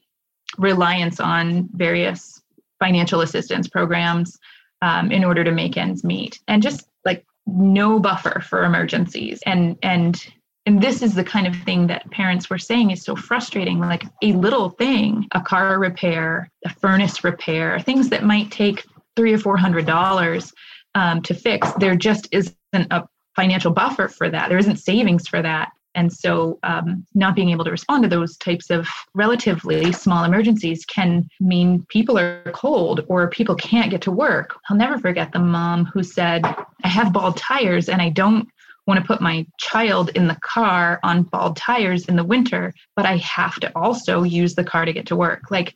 reliance 0.58 1.20
on 1.20 1.68
various 1.72 2.40
financial 2.78 3.22
assistance 3.22 3.68
programs 3.68 4.38
um, 4.82 5.10
in 5.10 5.24
order 5.24 5.42
to 5.44 5.50
make 5.50 5.76
ends 5.76 6.04
meet, 6.04 6.38
and 6.46 6.62
just 6.62 6.88
like 7.04 7.24
no 7.46 7.98
buffer 7.98 8.40
for 8.40 8.64
emergencies 8.64 9.40
and 9.46 9.78
and 9.82 10.26
and 10.68 10.82
this 10.82 11.02
is 11.02 11.14
the 11.14 11.24
kind 11.24 11.46
of 11.46 11.56
thing 11.62 11.86
that 11.86 12.10
parents 12.10 12.50
were 12.50 12.58
saying 12.58 12.90
is 12.90 13.02
so 13.02 13.16
frustrating 13.16 13.80
like 13.80 14.04
a 14.22 14.32
little 14.34 14.70
thing 14.70 15.26
a 15.32 15.40
car 15.40 15.78
repair 15.78 16.50
a 16.64 16.68
furnace 16.68 17.24
repair 17.24 17.80
things 17.80 18.08
that 18.10 18.22
might 18.22 18.50
take 18.50 18.84
three 19.16 19.32
or 19.34 19.38
four 19.38 19.56
hundred 19.56 19.84
dollars 19.84 20.52
um, 20.94 21.22
to 21.22 21.34
fix. 21.34 21.70
There 21.74 21.96
just 21.96 22.28
isn't 22.32 22.56
a 22.74 23.04
financial 23.36 23.72
buffer 23.72 24.08
for 24.08 24.30
that. 24.30 24.48
There 24.48 24.58
isn't 24.58 24.76
savings 24.76 25.28
for 25.28 25.42
that. 25.42 25.70
And 25.94 26.12
so 26.12 26.58
um, 26.62 27.04
not 27.14 27.34
being 27.34 27.50
able 27.50 27.64
to 27.64 27.70
respond 27.70 28.04
to 28.04 28.08
those 28.08 28.36
types 28.36 28.70
of 28.70 28.86
relatively 29.14 29.92
small 29.92 30.24
emergencies 30.24 30.84
can 30.84 31.28
mean 31.40 31.84
people 31.88 32.18
are 32.18 32.42
cold 32.52 33.04
or 33.08 33.28
people 33.30 33.56
can't 33.56 33.90
get 33.90 34.02
to 34.02 34.12
work. 34.12 34.56
I'll 34.68 34.76
never 34.76 34.98
forget 34.98 35.32
the 35.32 35.40
mom 35.40 35.86
who 35.86 36.02
said 36.02 36.44
i 36.84 36.88
have 36.88 37.12
bald 37.12 37.36
tires 37.36 37.88
and 37.88 38.00
i 38.00 38.08
don't 38.08 38.48
want 38.88 38.98
to 38.98 39.06
put 39.06 39.20
my 39.20 39.46
child 39.58 40.08
in 40.14 40.26
the 40.26 40.38
car 40.42 40.98
on 41.04 41.22
bald 41.22 41.56
tires 41.56 42.06
in 42.06 42.16
the 42.16 42.24
winter, 42.24 42.72
but 42.96 43.04
I 43.04 43.18
have 43.18 43.60
to 43.60 43.70
also 43.76 44.22
use 44.22 44.54
the 44.54 44.64
car 44.64 44.86
to 44.86 44.92
get 44.92 45.06
to 45.08 45.16
work. 45.16 45.50
Like 45.50 45.74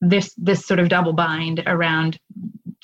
this 0.00 0.32
this 0.38 0.64
sort 0.64 0.80
of 0.80 0.88
double 0.88 1.12
bind 1.12 1.62
around 1.66 2.18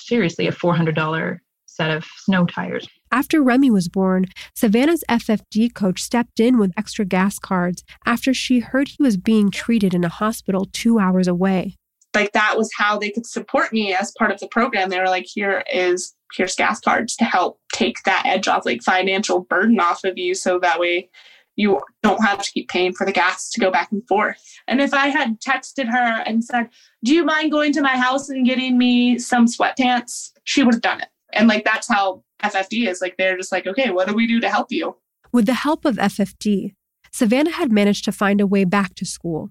seriously 0.01 0.47
a 0.47 0.53
$400 0.53 1.39
set 1.67 1.91
of 1.91 2.05
snow 2.17 2.45
tires. 2.45 2.89
After 3.13 3.43
Remy 3.43 3.71
was 3.71 3.89
born, 3.89 4.27
Savannah's 4.55 5.05
FFD 5.09 5.73
coach 5.75 6.03
stepped 6.03 6.41
in 6.41 6.59
with 6.59 6.73
extra 6.77 7.05
gas 7.05 7.39
cards 7.39 7.85
after 8.05 8.35
she 8.35 8.59
heard 8.59 8.89
he 8.89 9.03
was 9.03 9.17
being 9.17 9.51
treated 9.51 9.95
in 9.95 10.05
a 10.05 10.09
hospital 10.09 10.69
2 10.73 10.99
hours 10.99 11.29
away. 11.29 11.77
Like 12.15 12.33
that 12.33 12.57
was 12.59 12.71
how 12.77 12.99
they 12.99 13.11
could 13.11 13.27
support 13.27 13.73
me 13.73 13.95
as 13.95 14.13
part 14.19 14.33
of 14.33 14.41
the 14.41 14.49
program. 14.49 14.89
They 14.91 14.99
were 14.99 15.07
like 15.07 15.27
here 15.27 15.63
is 15.73 16.15
here's 16.35 16.55
gas 16.55 16.81
cards 16.81 17.17
to 17.17 17.25
help 17.25 17.61
take 17.73 18.03
that 18.05 18.25
edge 18.27 18.49
off, 18.49 18.67
like 18.67 18.83
financial 18.83 19.41
burden 19.41 19.81
off 19.81 20.05
of 20.05 20.19
you, 20.19 20.35
so 20.35 20.59
that 20.59 20.81
way 20.81 21.09
you 21.57 21.81
don't 22.05 22.25
have 22.25 22.41
to 22.41 22.51
keep 22.53 22.69
paying 22.69 22.93
for 22.93 23.05
the 23.05 23.13
gas 23.13 23.51
to 23.51 23.61
go 23.61 23.71
back 23.71 23.91
and 23.91 24.07
forth. 24.07 24.41
And 24.69 24.81
if 24.81 24.95
I 24.95 25.09
had 25.09 25.41
texted 25.41 25.91
her 25.91 26.23
and 26.25 26.45
said, 26.45 26.69
Do 27.05 27.13
you 27.13 27.25
mind 27.25 27.51
going 27.51 27.73
to 27.73 27.83
my 27.83 27.97
house 27.97 28.29
and 28.29 28.47
getting 28.47 28.79
me 28.79 29.19
some 29.19 29.47
sweatpants? 29.47 30.31
She 30.45 30.63
would 30.63 30.75
have 30.75 30.83
done 30.83 31.01
it. 31.01 31.09
And 31.33 31.49
like 31.49 31.65
that's 31.65 31.89
how 31.89 32.23
FFD 32.43 32.87
is. 32.89 33.01
Like 33.01 33.17
they're 33.17 33.37
just 33.37 33.53
like, 33.53 33.67
okay, 33.67 33.91
what 33.91 34.09
do 34.09 34.15
we 34.15 34.27
do 34.27 34.41
to 34.41 34.49
help 34.49 34.71
you? 34.71 34.97
With 35.33 35.47
the 35.47 35.55
help 35.55 35.85
of 35.85 35.97
FFD, 35.97 36.75
Savannah 37.13 37.51
had 37.51 37.73
managed 37.73 38.05
to 38.05 38.13
find 38.13 38.41
a 38.41 38.47
way 38.47 38.65
back 38.65 38.95
to 38.95 39.05
school 39.05 39.51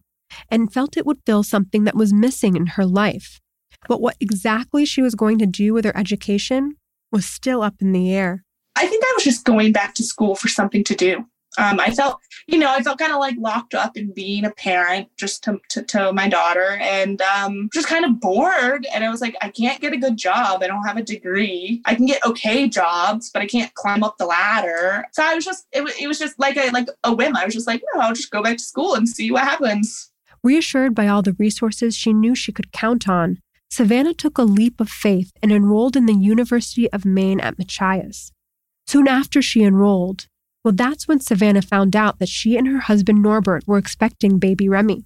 and 0.49 0.71
felt 0.71 0.97
it 0.97 1.05
would 1.05 1.19
fill 1.25 1.43
something 1.43 1.83
that 1.83 1.95
was 1.95 2.13
missing 2.13 2.55
in 2.55 2.67
her 2.67 2.85
life. 2.85 3.39
But 3.87 4.01
what 4.01 4.17
exactly 4.19 4.85
she 4.85 5.01
was 5.01 5.15
going 5.15 5.39
to 5.39 5.45
do 5.45 5.73
with 5.73 5.85
her 5.85 5.95
education 5.95 6.75
was 7.11 7.25
still 7.25 7.61
up 7.61 7.75
in 7.79 7.91
the 7.91 8.13
air. 8.13 8.43
I 8.75 8.85
think 8.85 9.03
I 9.03 9.13
was 9.15 9.23
just 9.23 9.45
going 9.45 9.71
back 9.71 9.95
to 9.95 10.03
school 10.03 10.35
for 10.35 10.47
something 10.47 10.83
to 10.83 10.95
do. 10.95 11.25
Um, 11.59 11.79
I 11.79 11.89
felt, 11.89 12.19
you 12.45 12.59
know, 12.59 12.69
I 12.69 12.83
felt 12.83 12.99
kind 12.99 13.11
of 13.11 13.19
like 13.19 13.35
locked 13.39 13.73
up 13.73 13.97
in 13.97 14.13
being 14.13 14.45
a 14.45 14.51
parent 14.51 15.09
just 15.17 15.43
to, 15.45 15.59
to, 15.69 15.81
to 15.83 16.13
my 16.13 16.29
daughter 16.29 16.77
and 16.79 17.19
um, 17.21 17.69
just 17.73 17.87
kind 17.87 18.05
of 18.05 18.19
bored. 18.19 18.85
And 18.93 19.03
I 19.03 19.09
was 19.09 19.21
like, 19.21 19.35
I 19.41 19.49
can't 19.49 19.81
get 19.81 19.91
a 19.91 19.97
good 19.97 20.17
job. 20.17 20.61
I 20.61 20.67
don't 20.67 20.85
have 20.85 20.97
a 20.97 21.03
degree. 21.03 21.81
I 21.85 21.95
can 21.95 22.05
get 22.05 22.23
okay 22.23 22.67
jobs, 22.67 23.31
but 23.33 23.41
I 23.41 23.47
can't 23.47 23.73
climb 23.73 24.03
up 24.03 24.17
the 24.19 24.27
ladder. 24.27 25.05
So 25.13 25.23
I 25.23 25.33
was 25.33 25.45
just, 25.45 25.65
it, 25.71 25.81
it 25.99 26.07
was 26.07 26.19
just 26.19 26.37
like 26.37 26.57
a, 26.57 26.69
like 26.69 26.89
a 27.03 27.15
whim. 27.15 27.35
I 27.35 27.45
was 27.45 27.55
just 27.55 27.65
like, 27.65 27.81
no, 27.95 28.01
I'll 28.01 28.13
just 28.13 28.29
go 28.29 28.43
back 28.43 28.57
to 28.57 28.63
school 28.63 28.93
and 28.93 29.09
see 29.09 29.31
what 29.31 29.43
happens. 29.43 30.11
Reassured 30.43 30.93
by 30.93 31.07
all 31.07 31.23
the 31.23 31.33
resources 31.39 31.95
she 31.95 32.13
knew 32.13 32.35
she 32.35 32.51
could 32.51 32.71
count 32.71 33.09
on, 33.09 33.39
Savannah 33.69 34.13
took 34.13 34.37
a 34.37 34.43
leap 34.43 34.79
of 34.79 34.89
faith 34.89 35.31
and 35.41 35.51
enrolled 35.51 35.95
in 35.95 36.05
the 36.05 36.15
University 36.15 36.91
of 36.91 37.05
Maine 37.05 37.39
at 37.39 37.57
Machias. 37.57 38.31
Soon 38.87 39.07
after 39.07 39.41
she 39.41 39.63
enrolled, 39.63 40.27
well, 40.63 40.73
that's 40.73 41.07
when 41.07 41.19
Savannah 41.19 41.61
found 41.61 41.95
out 41.95 42.19
that 42.19 42.29
she 42.29 42.57
and 42.57 42.67
her 42.67 42.79
husband 42.79 43.21
Norbert 43.21 43.63
were 43.67 43.77
expecting 43.77 44.39
baby 44.39 44.67
Remy. 44.67 45.05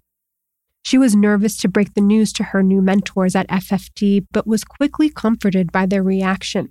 She 0.83 0.97
was 0.97 1.15
nervous 1.15 1.57
to 1.57 1.67
break 1.67 1.93
the 1.93 2.01
news 2.01 2.33
to 2.33 2.43
her 2.45 2.63
new 2.63 2.81
mentors 2.81 3.35
at 3.35 3.47
FFD, 3.49 4.25
but 4.31 4.47
was 4.47 4.63
quickly 4.63 5.09
comforted 5.09 5.71
by 5.71 5.85
their 5.85 6.01
reaction. 6.01 6.69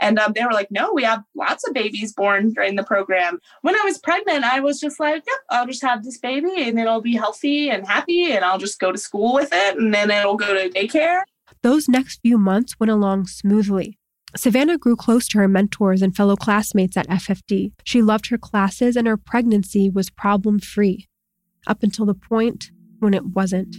And 0.00 0.18
um, 0.18 0.32
they 0.34 0.44
were 0.44 0.52
like, 0.52 0.70
no, 0.70 0.92
we 0.92 1.02
have 1.02 1.22
lots 1.34 1.66
of 1.66 1.74
babies 1.74 2.12
born 2.12 2.52
during 2.52 2.76
the 2.76 2.84
program. 2.84 3.38
When 3.62 3.74
I 3.74 3.82
was 3.84 3.98
pregnant, 3.98 4.44
I 4.44 4.60
was 4.60 4.80
just 4.80 5.00
like, 5.00 5.24
yep, 5.26 5.38
I'll 5.50 5.66
just 5.66 5.82
have 5.82 6.04
this 6.04 6.18
baby 6.18 6.68
and 6.68 6.78
it'll 6.78 7.00
be 7.00 7.16
healthy 7.16 7.70
and 7.70 7.86
happy 7.86 8.32
and 8.32 8.44
I'll 8.44 8.58
just 8.58 8.78
go 8.78 8.92
to 8.92 8.98
school 8.98 9.34
with 9.34 9.50
it 9.52 9.76
and 9.76 9.92
then 9.92 10.10
it'll 10.10 10.36
go 10.36 10.54
to 10.54 10.70
daycare. 10.70 11.22
Those 11.62 11.88
next 11.88 12.20
few 12.20 12.38
months 12.38 12.78
went 12.78 12.90
along 12.90 13.26
smoothly. 13.26 13.98
Savannah 14.36 14.78
grew 14.78 14.94
close 14.94 15.26
to 15.28 15.38
her 15.38 15.48
mentors 15.48 16.02
and 16.02 16.14
fellow 16.14 16.36
classmates 16.36 16.96
at 16.96 17.08
FFD. 17.08 17.72
She 17.84 18.02
loved 18.02 18.28
her 18.28 18.38
classes 18.38 18.94
and 18.94 19.06
her 19.08 19.16
pregnancy 19.16 19.88
was 19.88 20.10
problem 20.10 20.60
free, 20.60 21.08
up 21.66 21.82
until 21.82 22.04
the 22.04 22.14
point 22.14 22.70
when 23.00 23.14
it 23.14 23.24
wasn't. 23.26 23.76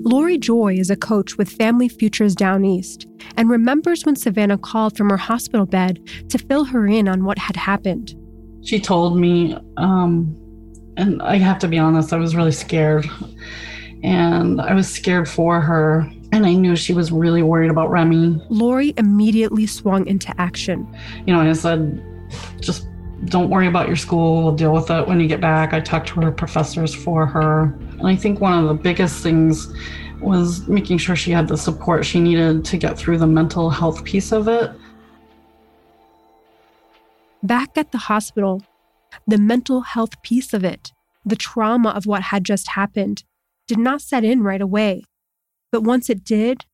Lori 0.00 0.38
Joy 0.38 0.74
is 0.74 0.90
a 0.90 0.96
coach 0.96 1.36
with 1.36 1.48
Family 1.48 1.88
Futures 1.88 2.34
Downeast 2.34 3.06
and 3.36 3.48
remembers 3.48 4.04
when 4.04 4.16
Savannah 4.16 4.58
called 4.58 4.96
from 4.96 5.10
her 5.10 5.16
hospital 5.16 5.66
bed 5.66 6.00
to 6.28 6.38
fill 6.38 6.64
her 6.64 6.86
in 6.86 7.08
on 7.08 7.24
what 7.24 7.38
had 7.38 7.56
happened. 7.56 8.14
She 8.62 8.80
told 8.80 9.18
me, 9.18 9.56
um, 9.76 10.34
and 10.96 11.20
I 11.22 11.36
have 11.36 11.58
to 11.60 11.68
be 11.68 11.78
honest, 11.78 12.12
I 12.12 12.16
was 12.16 12.34
really 12.34 12.52
scared. 12.52 13.08
And 14.02 14.60
I 14.60 14.74
was 14.74 14.88
scared 14.88 15.28
for 15.28 15.60
her. 15.60 16.10
And 16.32 16.46
I 16.46 16.54
knew 16.54 16.76
she 16.76 16.92
was 16.92 17.12
really 17.12 17.42
worried 17.42 17.70
about 17.70 17.90
Remy. 17.90 18.42
Lori 18.48 18.92
immediately 18.96 19.66
swung 19.66 20.06
into 20.06 20.34
action. 20.40 20.86
You 21.26 21.34
know, 21.34 21.40
I 21.40 21.52
said, 21.52 22.02
just 22.60 22.88
don't 23.26 23.50
worry 23.50 23.66
about 23.66 23.86
your 23.86 23.96
school. 23.96 24.42
We'll 24.42 24.54
deal 24.54 24.72
with 24.72 24.90
it 24.90 25.06
when 25.06 25.20
you 25.20 25.28
get 25.28 25.40
back. 25.40 25.72
I 25.72 25.80
talked 25.80 26.08
to 26.08 26.20
her 26.20 26.32
professors 26.32 26.94
for 26.94 27.26
her. 27.26 27.78
And 28.04 28.12
I 28.12 28.16
think 28.16 28.38
one 28.38 28.52
of 28.52 28.68
the 28.68 28.74
biggest 28.74 29.22
things 29.22 29.72
was 30.20 30.68
making 30.68 30.98
sure 30.98 31.16
she 31.16 31.30
had 31.30 31.48
the 31.48 31.56
support 31.56 32.04
she 32.04 32.20
needed 32.20 32.62
to 32.66 32.76
get 32.76 32.98
through 32.98 33.16
the 33.16 33.26
mental 33.26 33.70
health 33.70 34.04
piece 34.04 34.30
of 34.30 34.46
it. 34.46 34.70
Back 37.42 37.78
at 37.78 37.92
the 37.92 37.98
hospital, 37.98 38.62
the 39.26 39.38
mental 39.38 39.80
health 39.80 40.20
piece 40.20 40.52
of 40.52 40.64
it, 40.64 40.92
the 41.24 41.34
trauma 41.34 41.92
of 41.92 42.04
what 42.04 42.24
had 42.24 42.44
just 42.44 42.72
happened, 42.72 43.24
did 43.66 43.78
not 43.78 44.02
set 44.02 44.22
in 44.22 44.42
right 44.42 44.60
away. 44.60 45.04
But 45.72 45.82
once 45.82 46.10
it 46.10 46.24
did, 46.24 46.66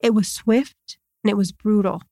it 0.00 0.14
was 0.14 0.28
swift 0.28 0.98
and 1.24 1.32
it 1.32 1.36
was 1.36 1.50
brutal. 1.50 2.02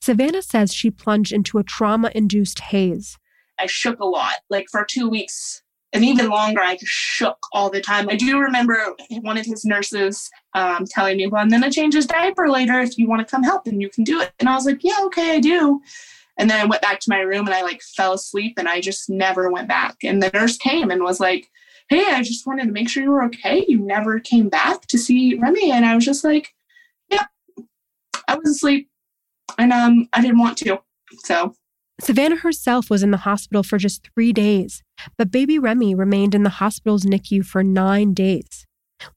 Savannah 0.00 0.42
says 0.42 0.74
she 0.74 0.90
plunged 0.90 1.32
into 1.32 1.58
a 1.58 1.62
trauma 1.62 2.10
induced 2.12 2.58
haze. 2.58 3.18
I 3.56 3.66
shook 3.66 4.00
a 4.00 4.04
lot. 4.04 4.40
Like 4.50 4.66
for 4.68 4.84
two 4.84 5.08
weeks 5.08 5.62
and 5.92 6.04
even 6.04 6.28
longer, 6.28 6.60
I 6.60 6.74
just 6.74 6.92
shook 6.92 7.38
all 7.52 7.70
the 7.70 7.80
time. 7.80 8.08
I 8.08 8.16
do 8.16 8.38
remember 8.38 8.94
one 9.22 9.38
of 9.38 9.46
his 9.46 9.64
nurses 9.64 10.28
um, 10.54 10.84
telling 10.84 11.16
me, 11.16 11.26
well, 11.26 11.42
I'm 11.42 11.48
going 11.48 11.62
to 11.62 11.70
change 11.70 11.94
his 11.94 12.06
diaper 12.06 12.48
later. 12.48 12.80
If 12.80 12.98
you 12.98 13.08
want 13.08 13.26
to 13.26 13.30
come 13.30 13.42
help, 13.42 13.66
and 13.66 13.80
you 13.80 13.88
can 13.88 14.04
do 14.04 14.20
it. 14.20 14.32
And 14.38 14.48
I 14.48 14.54
was 14.54 14.66
like, 14.66 14.82
yeah, 14.82 14.98
okay, 15.04 15.36
I 15.36 15.40
do. 15.40 15.80
And 16.38 16.50
then 16.50 16.60
I 16.60 16.64
went 16.64 16.82
back 16.82 17.00
to 17.00 17.10
my 17.10 17.20
room 17.20 17.46
and 17.46 17.54
I 17.54 17.62
like 17.62 17.82
fell 17.82 18.12
asleep 18.12 18.54
and 18.58 18.68
I 18.68 18.80
just 18.80 19.08
never 19.08 19.50
went 19.50 19.68
back. 19.68 19.96
And 20.04 20.22
the 20.22 20.30
nurse 20.34 20.56
came 20.56 20.90
and 20.90 21.02
was 21.02 21.20
like, 21.20 21.48
Hey, 21.88 22.04
I 22.08 22.22
just 22.22 22.46
wanted 22.46 22.66
to 22.66 22.72
make 22.72 22.88
sure 22.88 23.02
you 23.02 23.10
were 23.10 23.24
okay. 23.24 23.64
You 23.66 23.78
never 23.78 24.18
came 24.20 24.48
back 24.48 24.86
to 24.88 24.98
see 24.98 25.38
Remy. 25.38 25.70
And 25.70 25.86
I 25.86 25.94
was 25.94 26.04
just 26.04 26.24
like, 26.24 26.52
Yeah, 27.10 27.24
I 28.28 28.36
was 28.36 28.50
asleep 28.50 28.90
and 29.56 29.72
um, 29.72 30.08
I 30.12 30.20
didn't 30.20 30.38
want 30.38 30.58
to. 30.58 30.80
So 31.24 31.54
Savannah 32.00 32.36
herself 32.36 32.90
was 32.90 33.02
in 33.02 33.10
the 33.10 33.16
hospital 33.18 33.62
for 33.62 33.78
just 33.78 34.08
three 34.14 34.32
days, 34.32 34.82
but 35.16 35.30
baby 35.30 35.58
Remy 35.58 35.94
remained 35.94 36.34
in 36.34 36.42
the 36.42 36.50
hospital's 36.50 37.04
NICU 37.04 37.44
for 37.44 37.64
nine 37.64 38.12
days. 38.12 38.66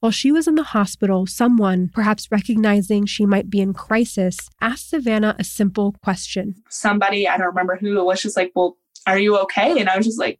While 0.00 0.12
she 0.12 0.32
was 0.32 0.46
in 0.46 0.54
the 0.54 0.62
hospital, 0.62 1.26
someone, 1.26 1.90
perhaps 1.92 2.30
recognizing 2.30 3.06
she 3.06 3.26
might 3.26 3.50
be 3.50 3.60
in 3.60 3.72
crisis, 3.72 4.36
asked 4.60 4.90
Savannah 4.90 5.36
a 5.38 5.44
simple 5.44 5.94
question. 6.02 6.54
Somebody, 6.68 7.28
I 7.28 7.36
don't 7.36 7.46
remember 7.46 7.76
who, 7.76 8.02
was 8.04 8.22
just 8.22 8.36
like, 8.36 8.52
Well, 8.54 8.76
are 9.06 9.18
you 9.18 9.38
okay? 9.38 9.78
And 9.78 9.88
I 9.88 9.96
was 9.96 10.06
just 10.06 10.18
like, 10.18 10.38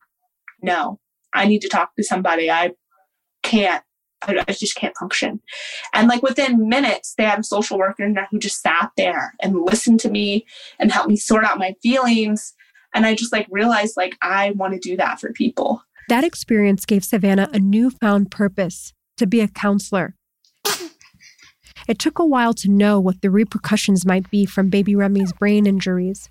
No, 0.62 0.98
I 1.32 1.46
need 1.46 1.60
to 1.62 1.68
talk 1.68 1.94
to 1.96 2.02
somebody. 2.02 2.50
I 2.50 2.72
can't. 3.42 3.82
I, 4.22 4.44
I 4.46 4.52
just 4.52 4.74
can't 4.74 4.96
function. 4.96 5.40
And 5.92 6.08
like 6.08 6.22
within 6.22 6.68
minutes, 6.68 7.14
they 7.16 7.24
had 7.24 7.40
a 7.40 7.44
social 7.44 7.78
worker 7.78 8.12
that 8.12 8.28
who 8.30 8.38
just 8.38 8.60
sat 8.60 8.90
there 8.96 9.34
and 9.40 9.62
listened 9.62 10.00
to 10.00 10.10
me 10.10 10.46
and 10.78 10.92
helped 10.92 11.08
me 11.08 11.16
sort 11.16 11.44
out 11.44 11.58
my 11.58 11.74
feelings. 11.82 12.54
And 12.94 13.06
I 13.06 13.14
just 13.14 13.32
like 13.32 13.46
realized 13.50 13.96
like 13.96 14.16
I 14.22 14.52
want 14.52 14.74
to 14.74 14.78
do 14.78 14.96
that 14.96 15.20
for 15.20 15.32
people. 15.32 15.82
That 16.08 16.24
experience 16.24 16.84
gave 16.84 17.04
Savannah 17.04 17.48
a 17.52 17.58
newfound 17.58 18.30
purpose 18.30 18.92
to 19.16 19.26
be 19.26 19.40
a 19.40 19.48
counselor. 19.48 20.16
It 21.88 21.98
took 21.98 22.18
a 22.18 22.26
while 22.26 22.54
to 22.54 22.70
know 22.70 23.00
what 23.00 23.22
the 23.22 23.30
repercussions 23.30 24.04
might 24.06 24.30
be 24.30 24.46
from 24.46 24.68
baby 24.68 24.94
Remy's 24.94 25.32
brain 25.32 25.66
injuries. 25.66 26.28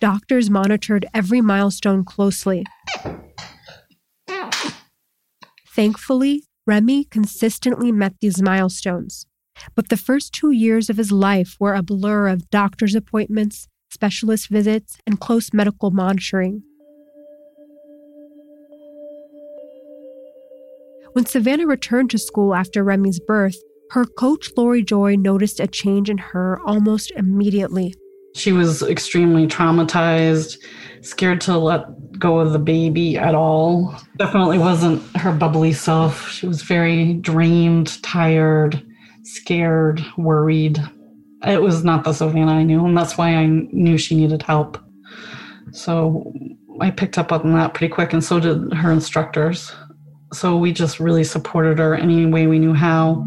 Doctors 0.00 0.48
monitored 0.48 1.06
every 1.12 1.40
milestone 1.40 2.04
closely. 2.04 2.64
Thankfully, 5.74 6.44
Remy 6.66 7.04
consistently 7.04 7.92
met 7.92 8.14
these 8.20 8.42
milestones. 8.42 9.26
But 9.74 9.88
the 9.88 9.96
first 9.96 10.32
two 10.32 10.50
years 10.50 10.90
of 10.90 10.96
his 10.96 11.12
life 11.12 11.56
were 11.60 11.74
a 11.74 11.82
blur 11.82 12.26
of 12.28 12.50
doctor's 12.50 12.94
appointments, 12.94 13.68
specialist 13.90 14.48
visits, 14.48 14.98
and 15.06 15.20
close 15.20 15.52
medical 15.52 15.90
monitoring. 15.90 16.62
When 21.12 21.24
Savannah 21.24 21.66
returned 21.66 22.10
to 22.10 22.18
school 22.18 22.54
after 22.54 22.84
Remy's 22.84 23.20
birth, 23.20 23.56
her 23.92 24.04
coach 24.04 24.50
Lori 24.56 24.82
Joy 24.82 25.14
noticed 25.14 25.60
a 25.60 25.66
change 25.66 26.10
in 26.10 26.18
her 26.18 26.58
almost 26.66 27.12
immediately. 27.12 27.94
She 28.36 28.52
was 28.52 28.82
extremely 28.82 29.46
traumatized, 29.46 30.58
scared 31.00 31.40
to 31.42 31.56
let 31.56 32.18
go 32.18 32.38
of 32.38 32.52
the 32.52 32.58
baby 32.58 33.16
at 33.16 33.34
all. 33.34 33.94
Definitely 34.18 34.58
wasn't 34.58 35.02
her 35.16 35.32
bubbly 35.32 35.72
self. 35.72 36.28
She 36.28 36.46
was 36.46 36.60
very 36.60 37.14
drained, 37.14 38.02
tired, 38.02 38.86
scared, 39.22 40.04
worried. 40.18 40.78
It 41.46 41.62
was 41.62 41.82
not 41.82 42.04
the 42.04 42.12
Savannah 42.12 42.52
I 42.52 42.62
knew, 42.62 42.84
and 42.84 42.96
that's 42.96 43.16
why 43.16 43.34
I 43.34 43.46
knew 43.46 43.96
she 43.96 44.14
needed 44.14 44.42
help. 44.42 44.78
So 45.72 46.30
I 46.78 46.90
picked 46.90 47.16
up 47.16 47.32
on 47.32 47.54
that 47.54 47.72
pretty 47.72 47.92
quick, 47.92 48.12
and 48.12 48.22
so 48.22 48.38
did 48.38 48.74
her 48.74 48.92
instructors. 48.92 49.72
So 50.34 50.58
we 50.58 50.72
just 50.72 51.00
really 51.00 51.24
supported 51.24 51.78
her 51.78 51.94
any 51.94 52.26
way 52.26 52.46
we 52.46 52.58
knew 52.58 52.74
how. 52.74 53.24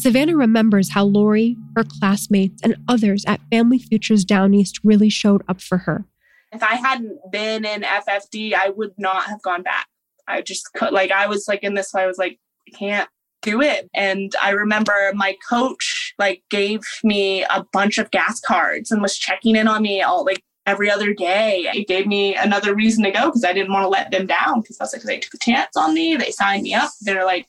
Savannah 0.00 0.34
remembers 0.36 0.90
how 0.90 1.04
Lori, 1.04 1.56
her 1.76 1.84
classmates, 1.84 2.62
and 2.62 2.76
others 2.88 3.24
at 3.26 3.40
Family 3.50 3.78
Futures 3.78 4.24
Downeast 4.24 4.80
really 4.82 5.10
showed 5.10 5.42
up 5.46 5.60
for 5.60 5.78
her. 5.78 6.06
If 6.52 6.62
I 6.62 6.76
hadn't 6.76 7.18
been 7.30 7.66
in 7.66 7.82
FFD, 7.82 8.54
I 8.54 8.70
would 8.70 8.94
not 8.96 9.24
have 9.24 9.42
gone 9.42 9.62
back. 9.62 9.86
I 10.26 10.40
just 10.40 10.72
could, 10.72 10.92
like, 10.92 11.10
I 11.10 11.26
was 11.26 11.46
like 11.48 11.62
in 11.62 11.74
this, 11.74 11.94
I 11.94 12.06
was 12.06 12.16
like, 12.16 12.38
I 12.66 12.76
can't 12.76 13.10
do 13.42 13.60
it. 13.60 13.90
And 13.92 14.34
I 14.42 14.50
remember 14.50 15.12
my 15.14 15.36
coach, 15.46 16.14
like, 16.18 16.42
gave 16.50 16.80
me 17.04 17.44
a 17.44 17.66
bunch 17.72 17.98
of 17.98 18.10
gas 18.10 18.40
cards 18.40 18.90
and 18.90 19.02
was 19.02 19.18
checking 19.18 19.54
in 19.54 19.68
on 19.68 19.82
me 19.82 20.00
all, 20.00 20.24
like, 20.24 20.42
every 20.66 20.90
other 20.90 21.12
day. 21.12 21.68
It 21.74 21.88
gave 21.88 22.06
me 22.06 22.34
another 22.36 22.74
reason 22.74 23.04
to 23.04 23.10
go 23.10 23.26
because 23.26 23.44
I 23.44 23.52
didn't 23.52 23.72
want 23.72 23.84
to 23.84 23.88
let 23.88 24.10
them 24.10 24.26
down 24.26 24.62
because 24.62 24.78
I 24.80 24.84
was 24.84 24.92
like, 24.94 25.02
they 25.02 25.18
took 25.18 25.34
a 25.34 25.38
chance 25.38 25.76
on 25.76 25.92
me. 25.92 26.16
They 26.16 26.30
signed 26.30 26.62
me 26.62 26.74
up. 26.74 26.90
They're 27.02 27.26
like, 27.26 27.46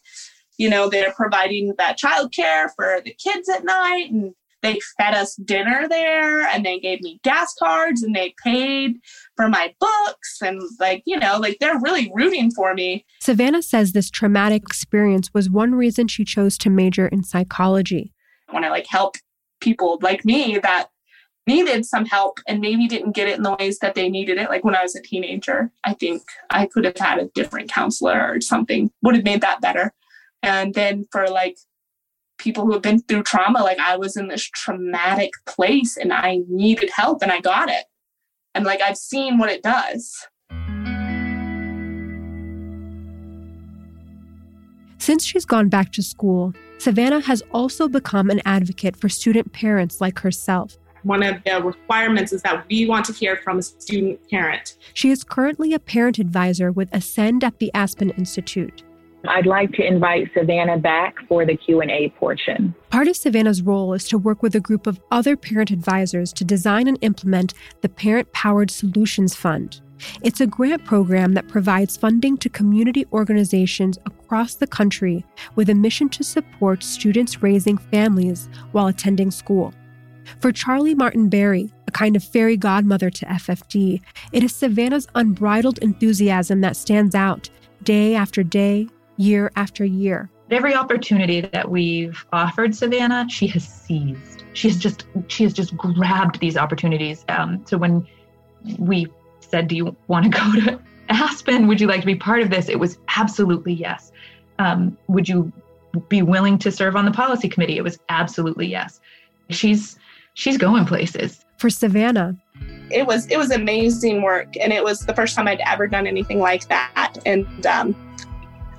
you 0.61 0.69
know, 0.69 0.87
they're 0.89 1.11
providing 1.13 1.73
that 1.79 1.97
childcare 1.97 2.69
for 2.75 3.01
the 3.03 3.15
kids 3.15 3.49
at 3.49 3.65
night 3.65 4.11
and 4.11 4.35
they 4.61 4.79
fed 4.95 5.15
us 5.15 5.35
dinner 5.37 5.87
there 5.89 6.41
and 6.41 6.63
they 6.63 6.79
gave 6.79 7.01
me 7.01 7.19
gas 7.23 7.51
cards 7.57 8.03
and 8.03 8.15
they 8.15 8.35
paid 8.43 8.97
for 9.35 9.49
my 9.49 9.73
books 9.79 10.37
and 10.39 10.61
like, 10.79 11.01
you 11.07 11.17
know, 11.17 11.39
like 11.39 11.57
they're 11.59 11.79
really 11.79 12.11
rooting 12.13 12.51
for 12.51 12.75
me. 12.75 13.03
Savannah 13.21 13.63
says 13.63 13.93
this 13.93 14.11
traumatic 14.11 14.61
experience 14.61 15.33
was 15.33 15.49
one 15.49 15.73
reason 15.73 16.07
she 16.07 16.23
chose 16.23 16.59
to 16.59 16.69
major 16.69 17.07
in 17.07 17.23
psychology. 17.23 18.13
I 18.47 18.53
want 18.53 18.65
to 18.65 18.69
like 18.69 18.85
help 18.87 19.15
people 19.61 19.97
like 20.03 20.23
me 20.23 20.59
that 20.59 20.89
needed 21.47 21.87
some 21.87 22.05
help 22.05 22.37
and 22.47 22.61
maybe 22.61 22.87
didn't 22.87 23.15
get 23.15 23.27
it 23.27 23.37
in 23.37 23.41
the 23.41 23.55
ways 23.55 23.79
that 23.79 23.95
they 23.95 24.09
needed 24.09 24.37
it. 24.37 24.47
Like 24.47 24.63
when 24.63 24.75
I 24.75 24.83
was 24.83 24.95
a 24.95 25.01
teenager, 25.01 25.71
I 25.83 25.95
think 25.95 26.21
I 26.51 26.67
could 26.67 26.85
have 26.85 26.97
had 26.97 27.17
a 27.17 27.31
different 27.33 27.71
counselor 27.71 28.31
or 28.31 28.41
something 28.41 28.91
would 29.01 29.15
have 29.15 29.23
made 29.25 29.41
that 29.41 29.59
better. 29.59 29.91
And 30.43 30.73
then 30.73 31.07
for 31.11 31.27
like 31.27 31.57
people 32.37 32.65
who 32.65 32.73
have 32.73 32.81
been 32.81 32.99
through 33.01 33.23
trauma, 33.23 33.59
like 33.59 33.79
I 33.79 33.97
was 33.97 34.17
in 34.17 34.27
this 34.27 34.43
traumatic 34.43 35.31
place 35.45 35.97
and 35.97 36.11
I 36.11 36.39
needed 36.47 36.89
help 36.95 37.21
and 37.21 37.31
I 37.31 37.39
got 37.39 37.69
it. 37.69 37.85
And 38.55 38.65
like 38.65 38.81
I've 38.81 38.97
seen 38.97 39.37
what 39.37 39.49
it 39.49 39.63
does. 39.63 40.27
Since 44.97 45.25
she's 45.25 45.45
gone 45.45 45.69
back 45.69 45.91
to 45.93 46.03
school, 46.03 46.53
Savannah 46.77 47.21
has 47.21 47.41
also 47.51 47.87
become 47.87 48.29
an 48.29 48.41
advocate 48.45 48.95
for 48.95 49.09
student 49.09 49.51
parents 49.51 49.99
like 49.99 50.19
herself. 50.19 50.77
One 51.03 51.23
of 51.23 51.43
the 51.43 51.61
requirements 51.63 52.31
is 52.31 52.43
that 52.43 52.65
we 52.69 52.87
want 52.87 53.05
to 53.05 53.13
hear 53.13 53.37
from 53.37 53.57
a 53.57 53.63
student 53.63 54.19
parent. 54.29 54.77
She 54.93 55.09
is 55.09 55.23
currently 55.23 55.73
a 55.73 55.79
parent 55.79 56.19
advisor 56.19 56.71
with 56.71 56.89
Ascend 56.93 57.43
at 57.43 57.57
the 57.57 57.71
Aspen 57.73 58.11
Institute. 58.11 58.83
I'd 59.27 59.45
like 59.45 59.71
to 59.73 59.85
invite 59.85 60.31
Savannah 60.33 60.77
back 60.77 61.15
for 61.27 61.45
the 61.45 61.55
Q&A 61.55 62.09
portion. 62.17 62.73
Part 62.89 63.07
of 63.07 63.15
Savannah's 63.15 63.61
role 63.61 63.93
is 63.93 64.07
to 64.09 64.17
work 64.17 64.41
with 64.41 64.55
a 64.55 64.59
group 64.59 64.87
of 64.87 64.99
other 65.11 65.37
parent 65.37 65.71
advisors 65.71 66.33
to 66.33 66.43
design 66.43 66.87
and 66.87 66.97
implement 67.01 67.53
the 67.81 67.89
Parent 67.89 68.31
Powered 68.33 68.71
Solutions 68.71 69.35
Fund. 69.35 69.81
It's 70.23 70.41
a 70.41 70.47
grant 70.47 70.83
program 70.85 71.33
that 71.35 71.47
provides 71.47 71.95
funding 71.95 72.37
to 72.37 72.49
community 72.49 73.05
organizations 73.13 73.99
across 74.07 74.55
the 74.55 74.65
country 74.65 75.23
with 75.55 75.69
a 75.69 75.75
mission 75.75 76.09
to 76.09 76.23
support 76.23 76.83
students 76.83 77.43
raising 77.43 77.77
families 77.77 78.49
while 78.71 78.87
attending 78.87 79.29
school. 79.29 79.73
For 80.39 80.51
Charlie 80.51 80.95
Martin 80.95 81.29
Berry, 81.29 81.71
a 81.87 81.91
kind 81.91 82.15
of 82.15 82.23
fairy 82.23 82.57
godmother 82.57 83.09
to 83.09 83.25
FFD, 83.25 84.01
it 84.31 84.43
is 84.43 84.55
Savannah's 84.55 85.07
unbridled 85.13 85.77
enthusiasm 85.79 86.61
that 86.61 86.77
stands 86.77 87.13
out 87.13 87.49
day 87.83 88.15
after 88.15 88.43
day, 88.43 88.87
year 89.21 89.51
after 89.55 89.85
year. 89.85 90.29
Every 90.49 90.75
opportunity 90.75 91.41
that 91.41 91.69
we've 91.69 92.25
offered 92.33 92.75
Savannah, 92.75 93.27
she 93.29 93.47
has 93.47 93.65
seized. 93.65 94.43
She 94.53 94.67
has 94.67 94.77
just 94.77 95.05
she 95.27 95.43
has 95.43 95.53
just 95.53 95.75
grabbed 95.77 96.39
these 96.39 96.57
opportunities. 96.57 97.23
Um, 97.29 97.63
so 97.65 97.77
when 97.77 98.05
we 98.77 99.07
said, 99.39 99.67
"Do 99.67 99.75
you 99.75 99.95
want 100.07 100.25
to 100.25 100.29
go 100.29 100.53
to 100.61 100.79
Aspen? 101.09 101.67
Would 101.67 101.79
you 101.79 101.87
like 101.87 102.01
to 102.01 102.05
be 102.05 102.15
part 102.15 102.41
of 102.41 102.49
this?" 102.49 102.67
It 102.67 102.79
was 102.79 102.97
absolutely 103.15 103.73
yes. 103.73 104.11
Um, 104.59 104.97
would 105.07 105.29
you 105.29 105.51
be 106.09 106.21
willing 106.21 106.57
to 106.59 106.71
serve 106.71 106.95
on 106.95 107.05
the 107.05 107.11
policy 107.11 107.47
committee? 107.47 107.77
It 107.77 107.83
was 107.83 107.97
absolutely 108.09 108.67
yes. 108.67 108.99
She's 109.49 109.97
she's 110.33 110.57
going 110.57 110.85
places. 110.85 111.45
For 111.57 111.69
Savannah, 111.69 112.35
it 112.89 113.07
was 113.07 113.27
it 113.27 113.37
was 113.37 113.51
amazing 113.51 114.21
work, 114.21 114.57
and 114.59 114.73
it 114.73 114.83
was 114.83 115.05
the 115.05 115.13
first 115.13 115.35
time 115.35 115.47
I'd 115.47 115.61
ever 115.65 115.87
done 115.87 116.07
anything 116.07 116.39
like 116.39 116.67
that. 116.67 117.17
And 117.25 117.65
um, 117.65 117.95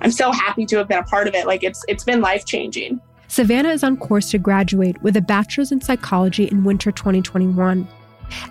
I'm 0.03 0.11
so 0.11 0.31
happy 0.31 0.65
to 0.65 0.77
have 0.77 0.87
been 0.87 0.99
a 0.99 1.03
part 1.03 1.27
of 1.27 1.33
it. 1.33 1.47
Like 1.47 1.63
it's 1.63 1.83
it's 1.87 2.03
been 2.03 2.21
life 2.21 2.45
changing. 2.45 2.99
Savannah 3.27 3.69
is 3.69 3.83
on 3.83 3.97
course 3.97 4.29
to 4.31 4.37
graduate 4.37 5.01
with 5.01 5.17
a 5.17 5.21
bachelor's 5.21 5.71
in 5.71 5.81
psychology 5.81 6.45
in 6.45 6.63
winter 6.63 6.91
2021. 6.91 7.87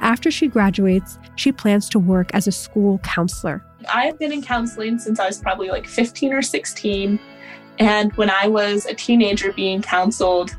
After 0.01 0.31
she 0.31 0.49
graduates, 0.49 1.19
she 1.37 1.53
plans 1.53 1.89
to 1.91 1.99
work 1.99 2.31
as 2.35 2.47
a 2.47 2.53
school 2.53 2.99
counselor. 2.99 3.65
I 3.93 4.07
have 4.07 4.19
been 4.19 4.33
in 4.33 4.43
counseling 4.43 4.99
since 4.99 5.21
I 5.21 5.27
was 5.27 5.39
probably 5.39 5.69
like 5.69 5.87
15 5.87 6.33
or 6.33 6.43
16. 6.43 7.19
And 7.79 8.13
when 8.15 8.31
I 8.31 8.49
was 8.49 8.87
a 8.87 8.95
teenager 8.95 9.53
being 9.53 9.83
counseled, 9.83 10.57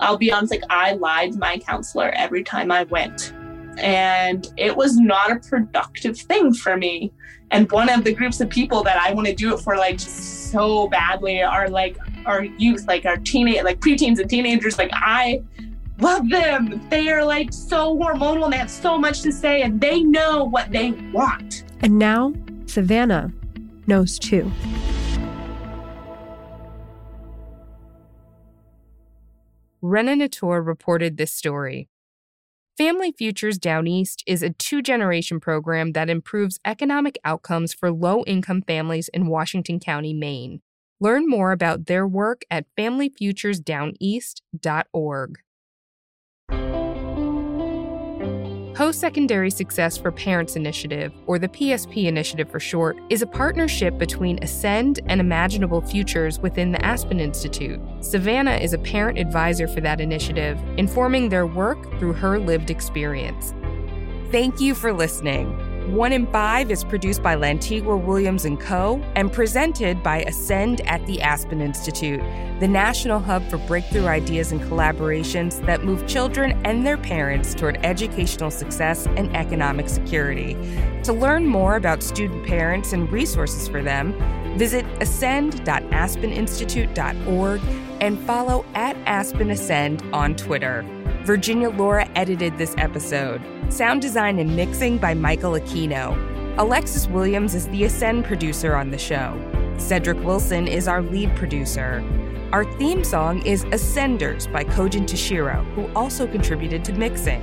I'll 0.00 0.16
be 0.16 0.32
honest, 0.32 0.52
like 0.52 0.62
I 0.70 0.94
lied 0.94 1.32
to 1.32 1.38
my 1.38 1.58
counselor 1.58 2.10
every 2.16 2.44
time 2.44 2.70
I 2.70 2.84
went. 2.84 3.32
And 3.78 4.52
it 4.56 4.76
was 4.76 4.96
not 4.96 5.30
a 5.30 5.36
productive 5.36 6.18
thing 6.18 6.52
for 6.52 6.76
me 6.76 7.12
and 7.52 7.70
one 7.70 7.90
of 7.90 8.02
the 8.02 8.12
groups 8.12 8.40
of 8.40 8.48
people 8.48 8.82
that 8.82 8.96
I 8.96 9.12
want 9.12 9.28
to 9.28 9.34
do 9.34 9.54
it 9.54 9.60
for 9.60 9.76
like 9.76 9.98
just 9.98 10.50
so 10.50 10.88
badly 10.88 11.42
are 11.42 11.68
like 11.68 11.98
our 12.24 12.44
youth, 12.44 12.86
like 12.88 13.04
our 13.04 13.18
teenage, 13.18 13.62
like 13.62 13.78
preteens 13.78 14.18
and 14.18 14.28
teenagers. 14.28 14.78
Like 14.78 14.90
I 14.92 15.42
love 16.00 16.30
them. 16.30 16.80
They 16.88 17.10
are 17.10 17.22
like 17.24 17.52
so 17.52 17.96
hormonal 17.96 18.44
and 18.44 18.52
they 18.54 18.56
have 18.56 18.70
so 18.70 18.96
much 18.96 19.20
to 19.22 19.32
say 19.32 19.62
and 19.62 19.80
they 19.80 20.02
know 20.02 20.44
what 20.44 20.70
they 20.72 20.92
want. 21.12 21.64
And 21.80 21.98
now 21.98 22.32
Savannah 22.64 23.30
knows 23.86 24.18
too. 24.18 24.50
Rhana 29.82 30.16
Natour 30.16 30.62
reported 30.62 31.18
this 31.18 31.32
story 31.32 31.88
Family 32.78 33.12
Futures 33.12 33.58
Downeast 33.58 34.22
is 34.26 34.42
a 34.42 34.48
two 34.48 34.80
generation 34.80 35.40
program 35.40 35.92
that 35.92 36.08
improves 36.08 36.58
economic 36.64 37.18
outcomes 37.22 37.74
for 37.74 37.92
low 37.92 38.24
income 38.24 38.62
families 38.62 39.10
in 39.12 39.26
Washington 39.26 39.78
County, 39.78 40.14
Maine. 40.14 40.62
Learn 40.98 41.28
more 41.28 41.52
about 41.52 41.84
their 41.84 42.06
work 42.06 42.46
at 42.50 42.64
familyfuturesdowneast.org. 42.78 45.38
Post 48.74 49.00
Secondary 49.00 49.50
Success 49.50 49.98
for 49.98 50.10
Parents 50.10 50.56
Initiative, 50.56 51.12
or 51.26 51.38
the 51.38 51.48
PSP 51.48 52.06
Initiative 52.06 52.50
for 52.50 52.58
short, 52.58 52.98
is 53.10 53.20
a 53.20 53.26
partnership 53.26 53.98
between 53.98 54.42
Ascend 54.42 55.00
and 55.08 55.20
Imaginable 55.20 55.82
Futures 55.82 56.38
within 56.38 56.72
the 56.72 56.82
Aspen 56.82 57.20
Institute. 57.20 57.78
Savannah 58.00 58.56
is 58.56 58.72
a 58.72 58.78
parent 58.78 59.18
advisor 59.18 59.68
for 59.68 59.82
that 59.82 60.00
initiative, 60.00 60.58
informing 60.78 61.28
their 61.28 61.46
work 61.46 61.82
through 61.98 62.14
her 62.14 62.38
lived 62.38 62.70
experience. 62.70 63.52
Thank 64.30 64.58
you 64.58 64.74
for 64.74 64.90
listening. 64.94 65.71
One 65.86 66.12
in 66.12 66.28
Five 66.28 66.70
is 66.70 66.84
produced 66.84 67.24
by 67.24 67.34
Lantigua 67.34 68.00
Williams 68.00 68.46
& 68.52 68.60
Co. 68.60 69.02
and 69.16 69.32
presented 69.32 70.00
by 70.00 70.22
Ascend 70.22 70.80
at 70.82 71.04
the 71.06 71.20
Aspen 71.20 71.60
Institute, 71.60 72.20
the 72.60 72.68
national 72.68 73.18
hub 73.18 73.44
for 73.50 73.58
breakthrough 73.58 74.06
ideas 74.06 74.52
and 74.52 74.60
collaborations 74.60 75.60
that 75.66 75.82
move 75.84 76.06
children 76.06 76.52
and 76.64 76.86
their 76.86 76.96
parents 76.96 77.52
toward 77.52 77.84
educational 77.84 78.52
success 78.52 79.08
and 79.16 79.36
economic 79.36 79.88
security. 79.88 80.56
To 81.02 81.12
learn 81.12 81.48
more 81.48 81.74
about 81.74 82.04
student 82.04 82.46
parents 82.46 82.92
and 82.92 83.10
resources 83.10 83.66
for 83.66 83.82
them, 83.82 84.14
visit 84.56 84.86
ascend.aspeninstitute.org 85.00 87.60
and 88.00 88.20
follow 88.20 88.64
at 88.74 88.96
Aspen 89.06 89.50
Ascend 89.50 90.00
on 90.12 90.36
Twitter. 90.36 90.84
Virginia 91.24 91.70
Lora 91.70 92.08
edited 92.16 92.58
this 92.58 92.74
episode. 92.78 93.40
Sound 93.68 94.02
design 94.02 94.40
and 94.40 94.56
mixing 94.56 94.98
by 94.98 95.14
Michael 95.14 95.52
Aquino. 95.52 96.18
Alexis 96.58 97.06
Williams 97.06 97.54
is 97.54 97.68
the 97.68 97.84
Ascend 97.84 98.24
producer 98.24 98.74
on 98.74 98.90
the 98.90 98.98
show. 98.98 99.40
Cedric 99.78 100.20
Wilson 100.24 100.66
is 100.66 100.88
our 100.88 101.00
lead 101.00 101.34
producer. 101.36 102.04
Our 102.52 102.64
theme 102.76 103.04
song 103.04 103.40
is 103.46 103.64
Ascenders 103.66 104.50
by 104.52 104.64
Kojin 104.64 105.06
Toshiro, 105.06 105.64
who 105.74 105.88
also 105.94 106.26
contributed 106.26 106.84
to 106.86 106.92
mixing. 106.92 107.40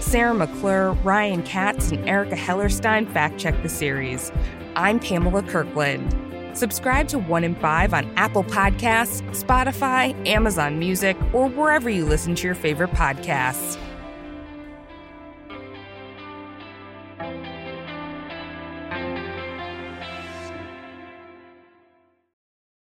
Sarah 0.00 0.32
McClure, 0.32 0.92
Ryan 1.02 1.42
Katz, 1.42 1.90
and 1.90 2.08
Erica 2.08 2.36
Hellerstein 2.36 3.12
fact 3.12 3.36
check 3.36 3.60
the 3.64 3.68
series. 3.68 4.30
I'm 4.76 5.00
Pamela 5.00 5.42
Kirkland. 5.42 6.27
Subscribe 6.58 7.06
to 7.10 7.20
One 7.20 7.44
in 7.44 7.54
Five 7.54 7.94
on 7.94 8.10
Apple 8.16 8.42
Podcasts, 8.42 9.22
Spotify, 9.30 10.12
Amazon 10.26 10.76
Music, 10.76 11.16
or 11.32 11.48
wherever 11.48 11.88
you 11.88 12.04
listen 12.04 12.34
to 12.34 12.46
your 12.48 12.56
favorite 12.56 12.90
podcasts. 12.90 13.78